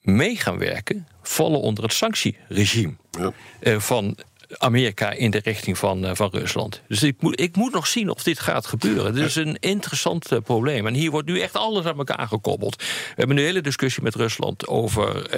mee 0.03 0.35
gaan 0.35 0.57
werken, 0.57 1.07
vallen 1.21 1.59
onder 1.59 1.83
het 1.83 1.93
sanctieregime 1.93 2.93
ja. 3.11 3.33
uh, 3.61 3.79
van 3.79 4.17
Amerika 4.57 5.11
in 5.11 5.31
de 5.31 5.39
richting 5.43 5.77
van, 5.77 6.05
uh, 6.05 6.11
van 6.13 6.29
Rusland. 6.31 6.81
Dus 6.87 7.03
ik 7.03 7.21
moet, 7.21 7.39
ik 7.39 7.55
moet 7.55 7.73
nog 7.73 7.87
zien 7.87 8.09
of 8.09 8.23
dit 8.23 8.39
gaat 8.39 8.65
gebeuren. 8.65 9.13
Dit 9.13 9.25
is 9.25 9.35
een 9.35 9.57
interessant 9.59 10.31
uh, 10.31 10.39
probleem. 10.39 10.87
En 10.87 10.93
hier 10.93 11.11
wordt 11.11 11.27
nu 11.27 11.39
echt 11.39 11.55
alles 11.55 11.85
aan 11.85 11.97
elkaar 11.97 12.27
gekoppeld. 12.27 12.75
We 12.75 12.85
hebben 13.15 13.37
een 13.37 13.43
hele 13.43 13.61
discussie 13.61 14.03
met 14.03 14.15
Rusland 14.15 14.67
over, 14.67 15.29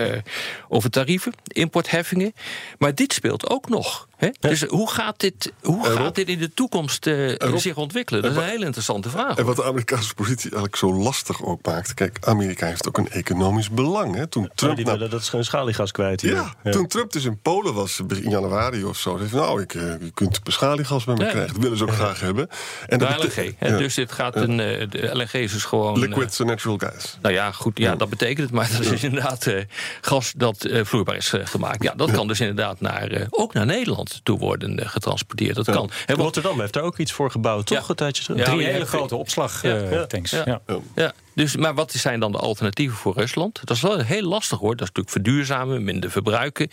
over 0.67 0.89
tarieven, 0.89 1.33
importheffingen. 1.43 2.33
Maar 2.77 2.95
dit 2.95 3.13
speelt 3.13 3.49
ook 3.49 3.69
nog. 3.69 4.07
Hè? 4.17 4.29
Dus 4.39 4.63
hoe 4.63 4.89
gaat 4.89 5.19
dit, 5.19 5.53
hoe 5.61 5.85
gaat 5.85 6.15
dit 6.15 6.27
in 6.27 6.39
de 6.39 6.53
toekomst 6.53 7.09
zich 7.55 7.75
ontwikkelen? 7.75 8.21
Dat 8.21 8.31
is 8.31 8.37
een 8.37 8.43
hele 8.43 8.65
interessante 8.65 9.09
vraag. 9.09 9.37
En 9.37 9.45
wat 9.45 9.55
de 9.55 9.63
Amerikaanse 9.63 10.13
positie 10.13 10.43
eigenlijk 10.43 10.75
zo 10.75 10.93
lastig 10.93 11.43
ook 11.43 11.65
maakt. 11.65 11.93
Kijk, 11.93 12.17
Amerika 12.21 12.65
heeft 12.65 12.87
ook 12.87 12.97
een 12.97 13.09
economisch 13.09 13.69
belang. 13.69 14.15
Hè? 14.15 14.27
Toen 14.27 14.49
Trump, 14.55 14.79
oh, 14.79 14.85
nou, 14.85 15.09
dat 15.09 15.31
schaliegas 15.39 15.91
kwijt 15.91 16.21
hier. 16.21 16.33
Ja, 16.33 16.53
ja, 16.63 16.71
toen 16.71 16.87
Trump 16.87 17.11
dus 17.11 17.25
in 17.25 17.39
Polen 17.41 17.73
was 17.73 18.01
in 18.07 18.29
januari 18.29 18.83
of 18.83 18.97
zo. 18.97 19.17
Zei 19.17 19.29
nou, 19.31 19.61
ik, 19.61 19.73
je 19.73 20.11
kunt 20.13 20.43
beschaligas 20.43 21.03
bij 21.03 21.15
me 21.15 21.23
ja. 21.23 21.29
krijgen. 21.29 21.53
Dat 21.53 21.61
willen 21.61 21.77
ze 21.77 21.83
ook 21.83 21.91
graag 21.91 22.19
hebben. 22.19 22.47
En 22.87 22.99
de 22.99 23.05
LNG. 23.05 23.55
Ja. 23.59 23.77
Dus 23.77 23.93
dit 23.93 24.11
gaat 24.11 24.35
een, 24.35 24.57
de 24.57 25.09
LNG 25.13 25.33
is 25.33 25.51
dus 25.51 25.63
gewoon... 25.63 25.99
Liquid 25.99 26.39
uh, 26.39 26.47
natural 26.47 26.77
gas. 26.77 27.17
Nou 27.21 27.33
ja, 27.33 27.51
goed, 27.51 27.77
ja, 27.77 27.95
dat 27.95 28.09
betekent 28.09 28.39
het. 28.39 28.51
Maar 28.51 28.69
dat 28.71 28.91
is 28.91 29.03
inderdaad 29.03 29.45
uh, 29.45 29.63
gas 30.01 30.33
dat 30.37 30.65
uh, 30.65 30.85
vloeibaar 30.85 31.15
is 31.15 31.33
gemaakt. 31.43 31.83
Ja, 31.83 31.93
dat 31.95 32.11
kan 32.11 32.27
dus 32.27 32.39
inderdaad 32.39 32.81
naar, 32.81 33.27
ook 33.29 33.53
naar 33.53 33.65
Nederland 33.65 34.04
toe 34.23 34.37
worden 34.37 34.89
getransporteerd. 34.89 35.55
Dat 35.55 35.71
kan. 35.71 35.89
Rotterdam 36.07 36.59
heeft 36.59 36.73
daar 36.73 36.83
ook 36.83 36.97
iets 36.97 37.11
voor 37.11 37.31
gebouwd, 37.31 37.65
toch? 37.65 37.89
Een 37.89 37.95
tijdje 37.95 38.23
terug. 38.23 38.43
Drie 38.45 38.65
hele 38.65 38.85
grote 38.85 39.15
opslagtanks. 39.15 40.31
Ja. 40.31 40.61
Ja. 40.95 41.13
Dus, 41.33 41.55
maar 41.55 41.73
wat 41.73 41.91
zijn 41.91 42.19
dan 42.19 42.31
de 42.31 42.37
alternatieven 42.37 42.97
voor 42.97 43.13
Rusland? 43.13 43.59
Dat 43.63 43.75
is 43.75 43.81
wel 43.81 43.99
heel 43.99 44.21
lastig 44.21 44.59
hoor. 44.59 44.75
Dat 44.75 44.87
is 44.87 44.93
natuurlijk 44.93 45.09
verduurzamen, 45.09 45.83
minder 45.83 46.11
verbruiken, 46.11 46.69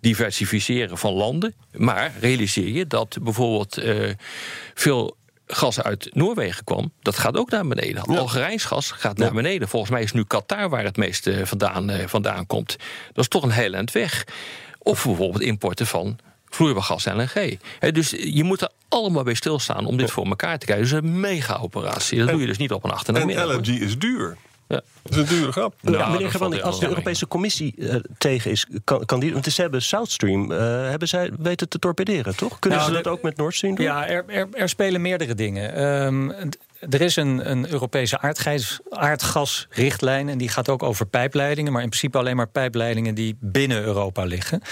diversificeren 0.00 0.98
van 0.98 1.12
landen. 1.12 1.54
Maar 1.72 2.12
realiseer 2.20 2.68
je 2.68 2.86
dat 2.86 3.16
bijvoorbeeld 3.22 3.78
uh, 3.78 4.12
veel 4.74 5.16
gas 5.46 5.82
uit 5.82 6.10
Noorwegen 6.12 6.64
kwam, 6.64 6.92
dat 7.02 7.18
gaat 7.18 7.36
ook 7.36 7.50
naar 7.50 7.66
beneden. 7.66 8.12
Ja. 8.12 8.18
Algerijns 8.18 8.64
gas 8.64 8.90
gaat 8.90 9.18
naar 9.18 9.32
beneden. 9.32 9.68
Volgens 9.68 9.90
mij 9.92 10.02
is 10.02 10.12
nu 10.12 10.24
Qatar 10.24 10.68
waar 10.68 10.84
het 10.84 10.96
meeste 10.96 11.46
vandaan, 11.46 11.90
uh, 11.90 12.06
vandaan 12.06 12.46
komt. 12.46 12.76
Dat 13.12 13.24
is 13.24 13.28
toch 13.28 13.42
een 13.42 13.50
heel 13.50 13.72
eind 13.72 13.92
weg. 13.92 14.26
Of 14.78 15.04
bijvoorbeeld 15.04 15.42
importen 15.42 15.86
van 15.86 16.18
vloeibaar 16.56 16.82
gas 16.82 17.04
LNG. 17.04 17.58
He, 17.78 17.92
dus 17.92 18.10
je 18.10 18.44
moet 18.44 18.60
er 18.60 18.70
allemaal 18.88 19.22
bij 19.22 19.34
stilstaan 19.34 19.86
om 19.86 19.96
dit 19.96 20.10
voor 20.10 20.26
elkaar 20.26 20.58
te 20.58 20.66
krijgen. 20.66 20.88
Dus 20.88 20.98
een 20.98 21.20
mega-operatie. 21.20 22.18
Dat 22.18 22.28
doe 22.28 22.40
je 22.40 22.46
dus 22.46 22.58
niet 22.58 22.72
op 22.72 22.84
een 22.84 22.90
achtermiddag. 22.90 23.50
En 23.50 23.56
LNG 23.56 23.80
is 23.80 23.98
duur. 23.98 24.36
Ja. 24.68 24.80
Dat 25.02 25.12
is 25.12 25.16
een 25.16 25.38
dure 25.38 25.52
grap. 25.52 25.74
Nou, 25.80 26.12
meneer 26.12 26.62
als 26.62 26.80
de 26.80 26.88
Europese 26.88 27.28
Commissie 27.28 27.74
uh, 27.76 27.94
tegen 28.18 28.50
is, 28.50 28.66
kan, 28.84 29.04
kan 29.04 29.20
die. 29.20 29.32
Want 29.32 29.52
ze 29.52 29.60
hebben 29.60 29.82
South 29.82 30.10
Stream, 30.10 30.52
uh, 30.52 30.58
hebben 30.88 31.08
zij 31.08 31.30
weten 31.38 31.68
te 31.68 31.78
torpederen, 31.78 32.36
toch? 32.36 32.58
Kunnen 32.58 32.78
nou, 32.78 32.90
ze 32.90 32.96
dat 33.02 33.12
ook 33.12 33.22
met 33.22 33.36
Nord 33.36 33.54
Stream 33.54 33.74
doen? 33.74 33.84
Ja, 33.84 34.06
er, 34.06 34.24
er, 34.26 34.48
er 34.52 34.68
spelen 34.68 35.00
meerdere 35.00 35.34
dingen. 35.34 35.82
Um, 36.06 36.34
er 36.80 37.00
is 37.00 37.16
een, 37.16 37.50
een 37.50 37.70
Europese 37.70 38.18
aardgas, 38.18 38.80
aardgasrichtlijn 38.90 40.28
en 40.28 40.38
die 40.38 40.48
gaat 40.48 40.68
ook 40.68 40.82
over 40.82 41.06
pijpleidingen, 41.06 41.72
maar 41.72 41.82
in 41.82 41.88
principe 41.88 42.18
alleen 42.18 42.36
maar 42.36 42.48
pijpleidingen 42.48 43.14
die 43.14 43.36
binnen 43.40 43.82
Europa 43.82 44.24
liggen. 44.24 44.62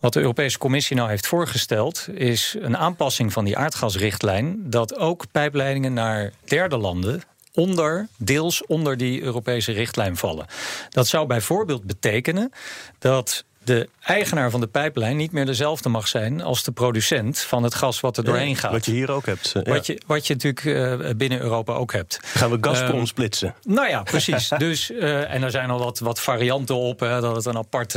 Wat 0.00 0.12
de 0.12 0.20
Europese 0.20 0.58
Commissie 0.58 0.96
nou 0.96 1.08
heeft 1.08 1.26
voorgesteld 1.26 2.08
is 2.14 2.56
een 2.60 2.76
aanpassing 2.76 3.32
van 3.32 3.44
die 3.44 3.56
aardgasrichtlijn 3.56 4.70
dat 4.70 4.98
ook 4.98 5.24
pijpleidingen 5.32 5.92
naar 5.92 6.32
derde 6.44 6.76
landen 6.76 7.22
onder, 7.54 8.08
deels 8.16 8.66
onder 8.66 8.96
die 8.96 9.22
Europese 9.22 9.72
richtlijn 9.72 10.16
vallen. 10.16 10.46
Dat 10.88 11.06
zou 11.06 11.26
bijvoorbeeld 11.26 11.84
betekenen 11.84 12.52
dat 12.98 13.44
de 13.64 13.88
eigenaar 14.00 14.50
van 14.50 14.60
de 14.60 14.66
pijplijn 14.66 15.16
niet 15.16 15.32
meer 15.32 15.46
dezelfde 15.46 15.88
mag 15.88 16.08
zijn 16.08 16.42
als 16.42 16.62
de 16.62 16.72
producent 16.72 17.38
van 17.38 17.62
het 17.62 17.74
gas 17.74 18.00
wat 18.00 18.16
er 18.16 18.24
doorheen 18.24 18.56
gaat. 18.56 18.72
Wat 18.72 18.84
je 18.84 18.92
hier 18.92 19.10
ook 19.10 19.26
hebt. 19.26 19.50
Ja. 19.52 19.62
Wat, 19.62 19.86
je, 19.86 20.00
wat 20.06 20.26
je 20.26 20.32
natuurlijk 20.32 20.64
uh, 20.64 21.10
binnen 21.16 21.40
Europa 21.40 21.72
ook 21.72 21.92
hebt. 21.92 22.20
Gaan 22.22 22.50
we 22.50 22.58
Gazprom 22.60 23.00
uh, 23.00 23.06
splitsen? 23.06 23.54
Nou 23.62 23.88
ja, 23.88 24.02
precies. 24.02 24.48
dus, 24.58 24.90
uh, 24.90 25.34
en 25.34 25.42
er 25.42 25.50
zijn 25.50 25.70
al 25.70 25.78
wat, 25.78 25.98
wat 25.98 26.20
varianten 26.20 26.74
op, 26.74 27.00
hè, 27.00 27.20
dat 27.20 27.36
het 27.36 27.44
een 27.44 27.56
apart 27.56 27.92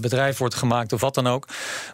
bedrijf 0.00 0.38
wordt 0.38 0.54
gemaakt 0.54 0.92
of 0.92 1.00
wat 1.00 1.14
dan 1.14 1.26
ook. 1.26 1.48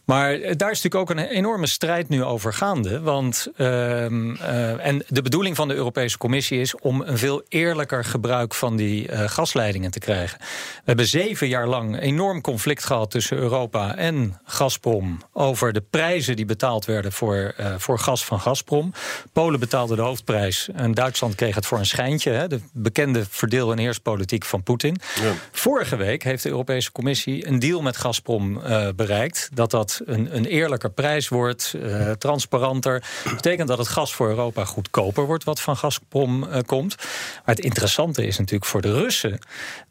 Maar 0.05 0.31
daar 0.39 0.71
is 0.71 0.83
natuurlijk 0.83 0.95
ook 0.95 1.11
een 1.11 1.27
enorme 1.27 1.67
strijd 1.67 2.09
nu 2.09 2.25
over 2.25 2.53
gaande. 2.55 3.01
Want, 3.01 3.49
ehm, 3.57 4.37
en 4.79 5.05
de 5.09 5.23
bedoeling 5.23 5.57
van 5.57 5.69
de 5.69 5.75
Europese 5.75 6.19
Commissie 6.19 6.61
is 6.61 6.77
om 6.77 7.01
een 7.01 7.19
veel 7.19 7.43
eerlijker 7.49 8.05
gebruik 8.05 8.55
van 8.55 8.77
die 8.77 9.09
gasleidingen 9.29 9.91
te 9.91 9.99
krijgen. 9.99 10.39
We 10.39 10.83
hebben 10.85 11.07
zeven 11.07 11.49
jaar 11.49 11.67
lang 11.67 12.01
enorm 12.01 12.41
conflict 12.41 12.82
gehad 12.85 13.11
tussen 13.11 13.37
Europa 13.37 13.97
en 13.97 14.41
Gazprom 14.45 15.23
over 15.33 15.73
de 15.73 15.83
prijzen 15.91 16.37
die 16.37 16.45
betaald 16.45 16.85
werden 16.85 17.13
voor, 17.13 17.55
uh, 17.61 17.75
voor 17.79 17.99
gas 17.99 18.25
van 18.25 18.41
Gazprom. 18.41 18.93
Polen 19.33 19.61
betaalde 19.61 19.97
de 19.97 20.03
hoofdprijs 20.03 20.69
en 20.75 20.93
Duitsland 20.93 21.35
kreeg 21.35 21.55
het 21.55 21.67
voor 21.67 21.79
een 21.79 21.87
schijntje. 21.87 22.31
Hè, 22.31 22.49
de 22.49 22.61
bekende 22.73 23.25
verdeel- 23.29 23.73
en 23.73 23.79
heerspolitiek 23.79 24.45
van 24.45 24.63
Poetin. 24.63 25.01
Ja. 25.23 25.33
Vorige 25.53 25.97
week 25.97 26.23
heeft 26.23 26.43
de 26.43 26.49
Europese 26.49 26.93
Commissie 26.93 27.47
een 27.47 27.59
deal 27.59 27.83
met 27.83 27.97
Gazprom 27.97 28.57
uh, 28.57 28.89
bereikt. 28.97 29.49
Dat 29.53 29.71
dat 29.71 30.01
een, 30.05 30.37
een 30.37 30.45
eerlijker 30.45 30.91
prijs 30.91 31.29
wordt, 31.29 31.73
uh, 31.77 32.11
transparanter. 32.11 33.05
Dat 33.25 33.35
betekent 33.35 33.69
dat 33.69 33.79
het 33.79 33.89
gas 33.89 34.15
voor 34.15 34.29
Europa 34.29 34.65
goedkoper 34.65 35.27
wordt 35.27 35.45
wat 35.45 35.61
van 35.61 35.77
Gazprom 35.77 36.47
komt. 36.67 36.97
Maar 36.97 37.55
het 37.55 37.61
interessante 37.61 38.27
is 38.27 38.39
natuurlijk 38.39 38.71
voor 38.71 38.81
de 38.81 38.93
Russen 38.93 39.39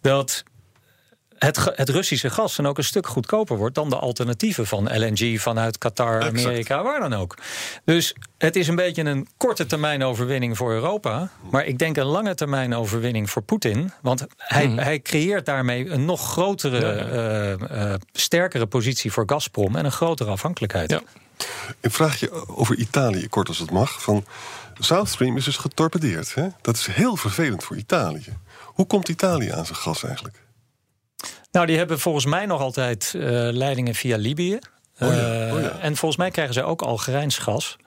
dat 0.02 0.44
het, 1.46 1.72
het, 1.76 1.90
Russische 1.90 2.30
gas 2.30 2.56
dan 2.56 2.68
ook 2.68 2.78
een 2.78 2.84
stuk 2.84 3.08
goedkoper 3.08 3.58
wordt 3.58 3.76
dan 3.76 3.90
de 3.90 3.96
alternatieven 3.96 4.68
van 4.68 4.84
LNG 4.84 5.42
vanuit 5.42 5.78
Qatar, 5.78 6.24
Amerika, 6.24 6.84
waar 6.84 7.00
dan 7.00 7.14
ook. 7.14 7.38
Dus 7.86 8.16
het 8.38 8.56
is 8.56 8.68
een 8.68 8.76
beetje 8.76 9.04
een 9.04 9.28
korte 9.38 9.66
termijn 9.66 10.04
overwinning 10.04 10.58
voor 10.58 10.72
Europa, 10.72 11.30
maar 11.52 11.66
ik 11.66 11.78
denk 11.78 11.98
een 11.98 12.06
lange 12.06 12.36
termijn 12.36 12.76
overwinning 12.76 13.30
voor 13.30 13.42
Poetin, 13.42 13.92
want 14.02 14.26
hij, 14.38 14.66
hmm. 14.66 14.78
hij 14.78 15.00
creëert 15.00 15.46
daarmee 15.46 15.90
een 15.90 16.06
nog 16.06 16.32
grotere, 16.32 17.06
uh, 17.72 17.78
uh, 17.78 17.94
sterkere 18.12 18.66
positie 18.66 19.12
voor 19.12 19.24
Gazprom 19.26 19.76
en 19.76 19.86
een 19.86 19.92
grotere 19.92 20.30
afhankelijkheid. 20.30 20.92
Ja. 20.92 21.02
Een 21.80 21.92
vraagje 21.92 22.48
over 22.48 22.76
Italië, 22.76 23.28
kort 23.28 23.48
als 23.48 23.60
het 23.60 23.72
mag. 23.72 24.02
Van 24.02 24.26
South 24.80 25.10
Stream 25.10 25.38
is 25.38 25.46
dus 25.46 25.58
getorpedeerd. 25.58 26.34
Hè? 26.34 26.48
Dat 26.62 26.76
is 26.76 26.86
heel 26.86 27.16
vervelend 27.16 27.64
voor 27.64 27.78
Italië. 27.78 28.38
Hoe 28.64 28.88
komt 28.88 29.10
Italië 29.10 29.52
aan 29.52 29.66
zijn 29.66 29.78
gas 29.78 30.04
eigenlijk? 30.04 30.41
Nou, 31.52 31.66
die 31.66 31.78
hebben 31.78 32.00
volgens 32.00 32.26
mij 32.26 32.46
nog 32.46 32.62
altijd 32.62 33.14
uh, 33.16 33.24
leidingen 33.52 33.96
via 33.96 34.18
Libië. 34.18 34.54
Oh 34.54 34.60
ja, 35.00 35.08
oh 35.08 35.16
ja. 35.16 35.56
Uh, 35.60 35.84
en 35.84 35.96
volgens 35.96 36.20
mij 36.20 36.32
krijgen 36.32 36.54
zij 36.54 36.64
ook 36.64 36.82
Algerijns 36.82 37.38
gas. 37.38 37.78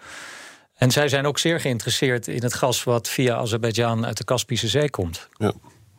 En 0.74 0.90
zij 0.90 1.08
zijn 1.08 1.26
ook 1.26 1.38
zeer 1.38 1.60
geïnteresseerd 1.60 2.28
in 2.28 2.42
het 2.42 2.54
gas 2.54 2.84
wat 2.84 3.08
via 3.08 3.36
Azerbeidzjan 3.36 4.06
uit 4.06 4.16
de 4.16 4.24
Kaspische 4.24 4.68
Zee 4.68 4.90
komt. 4.90 5.28
Ja. 5.36 5.52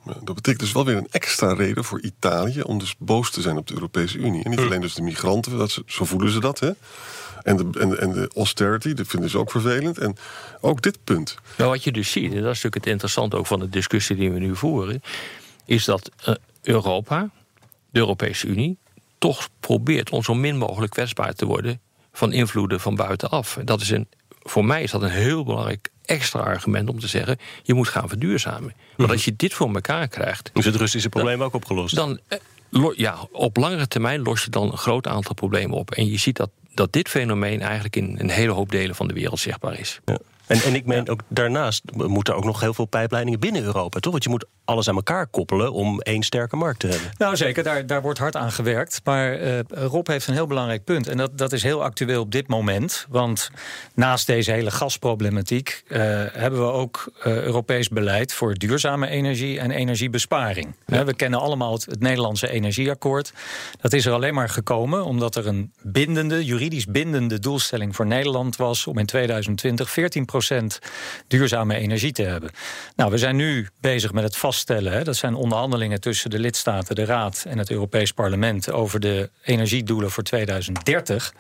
Dat 0.06 0.36
betekent 0.36 0.60
dus 0.60 0.72
wel 0.72 0.86
weer 0.86 0.98
een 0.98 1.08
extra 1.12 1.54
reden 1.54 1.84
voor 1.84 2.02
Italië 2.02 2.62
om 2.62 2.80
dus 2.80 2.96
boos 2.98 3.32
te 3.32 3.42
zijn 3.42 3.58
op 3.58 3.68
de 3.68 3.74
Europese 3.74 4.18
Unie. 4.18 4.44
En 4.44 4.50
niet 4.50 4.60
alleen 4.60 4.82
dus 4.82 4.94
de 4.94 5.02
migranten, 5.02 5.58
dat 5.58 5.72
ze, 5.72 5.84
zo 5.86 6.06
voelen 6.06 6.32
ze 6.32 6.40
dat, 6.40 6.60
hè? 6.60 6.72
En 7.42 7.58
de, 7.58 7.80
en, 7.80 7.90
de, 7.90 7.98
en 7.98 8.12
de 8.12 8.32
austerity, 8.36 8.94
dat 8.94 9.08
vinden 9.08 9.30
ze 9.30 9.38
ook 9.38 9.52
vervelend. 9.52 9.98
En 9.98 10.18
ook 10.62 10.82
dit 10.82 10.98
punt. 11.04 11.36
Nou, 11.58 11.70
wat 11.70 11.84
je 11.84 11.92
dus 11.92 12.12
ziet, 12.12 12.24
en 12.24 12.30
dat 12.30 12.40
is 12.40 12.44
natuurlijk 12.46 12.76
het 12.76 12.88
interessante 12.88 13.36
ook 13.36 13.48
van 13.48 13.60
de 13.60 13.70
discussie 13.70 14.16
die 14.16 14.32
we 14.32 14.40
nu 14.40 14.56
voeren, 14.56 15.02
is 15.66 15.86
dat 15.86 16.12
uh, 16.28 16.36
Europa, 16.62 17.30
de 17.96 18.02
Europese 18.02 18.48
Unie 18.48 18.78
toch 19.18 19.50
probeert 19.60 20.10
om 20.10 20.24
zo 20.24 20.34
min 20.34 20.58
mogelijk 20.58 20.92
kwetsbaar 20.92 21.34
te 21.34 21.46
worden 21.46 21.80
van 22.12 22.34
invloeden 22.34 22.80
van 22.80 22.96
buitenaf. 22.96 23.60
Dat 23.64 23.82
is 23.82 23.90
een, 23.90 24.08
voor 24.42 24.66
mij 24.66 24.84
is 24.84 24.92
dat 24.92 25.02
een 25.02 25.10
heel 25.10 25.44
belangrijk 25.44 25.90
extra 26.06 26.40
argument 26.40 26.90
om 26.90 27.00
te 27.00 27.08
zeggen: 27.08 27.38
je 27.64 27.74
moet 27.74 27.88
gaan 27.88 28.08
verduurzamen. 28.08 28.74
Want 28.86 28.98
mhm. 28.98 29.12
als 29.12 29.26
je 29.26 29.36
dit 29.36 29.54
voor 29.54 29.74
elkaar 29.74 30.08
krijgt. 30.08 30.52
Is 30.54 30.66
het 30.66 30.76
Russische 30.76 31.10
probleem 31.10 31.44
ook 31.44 31.54
opgelost? 31.54 31.96
Dan, 31.96 32.20
eh, 32.28 32.40
ja, 32.96 33.18
op 33.32 33.58
langere 33.58 33.88
termijn 33.88 34.22
los 34.22 34.44
je 34.44 34.50
dan 34.50 34.72
een 34.72 34.78
groot 34.78 35.08
aantal 35.08 35.34
problemen 35.34 35.78
op. 35.78 35.92
En 35.92 36.06
je 36.06 36.18
ziet 36.18 36.36
dat, 36.36 36.50
dat 36.74 36.94
dit 36.94 37.10
fenomeen 37.10 37.62
eigenlijk 37.62 37.96
in 37.96 38.16
een 38.20 38.30
hele 38.30 38.52
hoop 38.52 38.72
delen 38.72 38.96
van 38.96 39.08
de 39.08 39.14
wereld 39.14 39.40
zichtbaar 39.40 39.80
is. 39.80 40.00
Ja. 40.06 40.18
En, 40.48 40.62
en 40.62 40.76
ik 40.76 40.86
meen 40.86 41.10
ook 41.10 41.22
daarnaast 41.28 41.84
moeten 41.94 42.34
er 42.34 42.40
ook 42.40 42.46
nog 42.46 42.60
heel 42.60 42.74
veel 42.74 42.86
pijpleidingen 42.86 43.40
binnen 43.40 43.64
Europa, 43.64 44.00
toch? 44.00 44.12
Want 44.12 44.24
je 44.24 44.30
moet 44.30 44.46
alles 44.66 44.90
aan 44.90 44.96
elkaar 44.96 45.28
koppelen 45.28 45.74
om 45.74 46.00
één 46.00 46.24
sterke 46.24 46.56
markt 46.56 46.80
te 46.80 46.88
hebben. 46.88 47.12
Nou 47.18 47.36
zeker, 47.36 47.64
daar, 47.64 47.86
daar 47.86 48.02
wordt 48.02 48.20
hard 48.20 48.36
aan 48.36 48.52
gewerkt. 48.52 49.02
Maar 49.04 49.42
uh, 49.42 49.60
Rob 49.70 50.08
heeft 50.08 50.28
een 50.28 50.34
heel 50.34 50.48
belangrijk 50.48 50.84
punt. 50.84 51.08
En 51.08 51.18
dat, 51.18 51.38
dat 51.38 51.54
is 51.54 51.64
heel 51.64 51.84
actueel 51.84 52.22
op 52.22 52.32
dit 52.32 52.48
moment. 52.48 53.06
Want 53.10 53.52
naast 53.94 54.28
deze 54.28 54.52
hele 54.52 54.72
gasproblematiek 54.72 55.84
uh, 55.88 55.98
hebben 56.32 56.60
we 56.60 56.72
ook 56.72 57.12
uh, 57.18 57.44
Europees 57.44 57.90
beleid 57.90 58.34
voor 58.34 58.54
duurzame 58.54 59.08
energie 59.08 59.60
en 59.60 59.72
energiebesparing. 59.72 60.76
Ja. 60.86 61.06
We 61.06 61.16
kennen 61.16 61.40
allemaal 61.40 61.74
het, 61.74 61.86
het, 61.86 62.00
Nederlandse 62.00 62.50
energieakkoord. 62.50 63.34
Dat 63.82 63.94
is 63.94 64.06
er 64.06 64.14
alleen 64.14 64.34
maar 64.34 64.50
gekomen 64.50 65.06
omdat 65.06 65.36
er 65.36 65.48
een 65.48 65.72
bindende, 65.82 66.46
juridisch 66.46 66.86
bindende 66.86 67.40
doelstelling 67.40 67.96
voor 67.96 68.06
Nederland 68.06 68.56
was 68.56 68.88
om 68.88 68.98
in 68.98 69.06
2020 69.06 69.64
14% 69.90 70.80
duurzame 71.28 71.76
energie 71.76 72.12
te 72.12 72.24
hebben. 72.24 72.52
Nou, 72.96 73.12
we 73.12 73.18
zijn 73.18 73.36
nu 73.36 73.68
bezig 73.80 74.14
met 74.14 74.24
het 74.24 74.38
Hè, 74.94 75.04
dat 75.04 75.16
zijn 75.16 75.36
onderhandelingen 75.36 76.02
tussen 76.02 76.30
de 76.30 76.40
lidstaten, 76.40 76.96
de 76.96 77.06
Raad 77.06 77.46
en 77.48 77.58
het 77.58 77.72
Europees 77.72 78.12
Parlement 78.12 78.72
over 78.72 79.00
de 79.00 79.30
energiedoelen 79.44 80.12
voor 80.12 80.24
2030. 80.24 81.34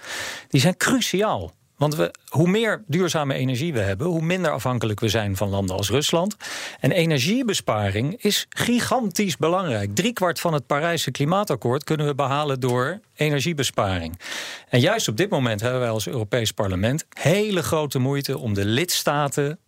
Die 0.47 0.61
zijn 0.61 0.77
cruciaal. 0.77 1.53
Want 1.77 1.95
we, 1.95 2.13
hoe 2.27 2.47
meer 2.47 2.83
duurzame 2.87 3.33
energie 3.33 3.73
we 3.73 3.79
hebben, 3.79 4.07
hoe 4.07 4.21
minder 4.21 4.51
afhankelijk 4.51 4.99
we 4.99 5.09
zijn 5.09 5.35
van 5.35 5.49
landen 5.49 5.75
als 5.75 5.89
Rusland. 5.89 6.35
En 6.79 6.91
energiebesparing 6.91 8.23
is 8.23 8.45
gigantisch 8.49 9.37
belangrijk. 9.37 9.95
Driekwart 9.95 10.39
van 10.39 10.53
het 10.53 10.67
Parijse 10.67 11.11
klimaatakkoord 11.11 11.83
kunnen 11.83 12.05
we 12.05 12.15
behalen 12.15 12.59
door 12.59 12.99
energiebesparing. 13.15 14.19
En 14.69 14.79
juist 14.79 15.07
op 15.07 15.17
dit 15.17 15.29
moment 15.29 15.61
hebben 15.61 15.79
wij 15.79 15.89
als 15.89 16.07
Europees 16.07 16.51
Parlement 16.51 17.05
hele 17.09 17.63
grote 17.63 17.99
moeite 17.99 18.37
om 18.37 18.53
de 18.53 18.65
lidstaten 18.65 19.59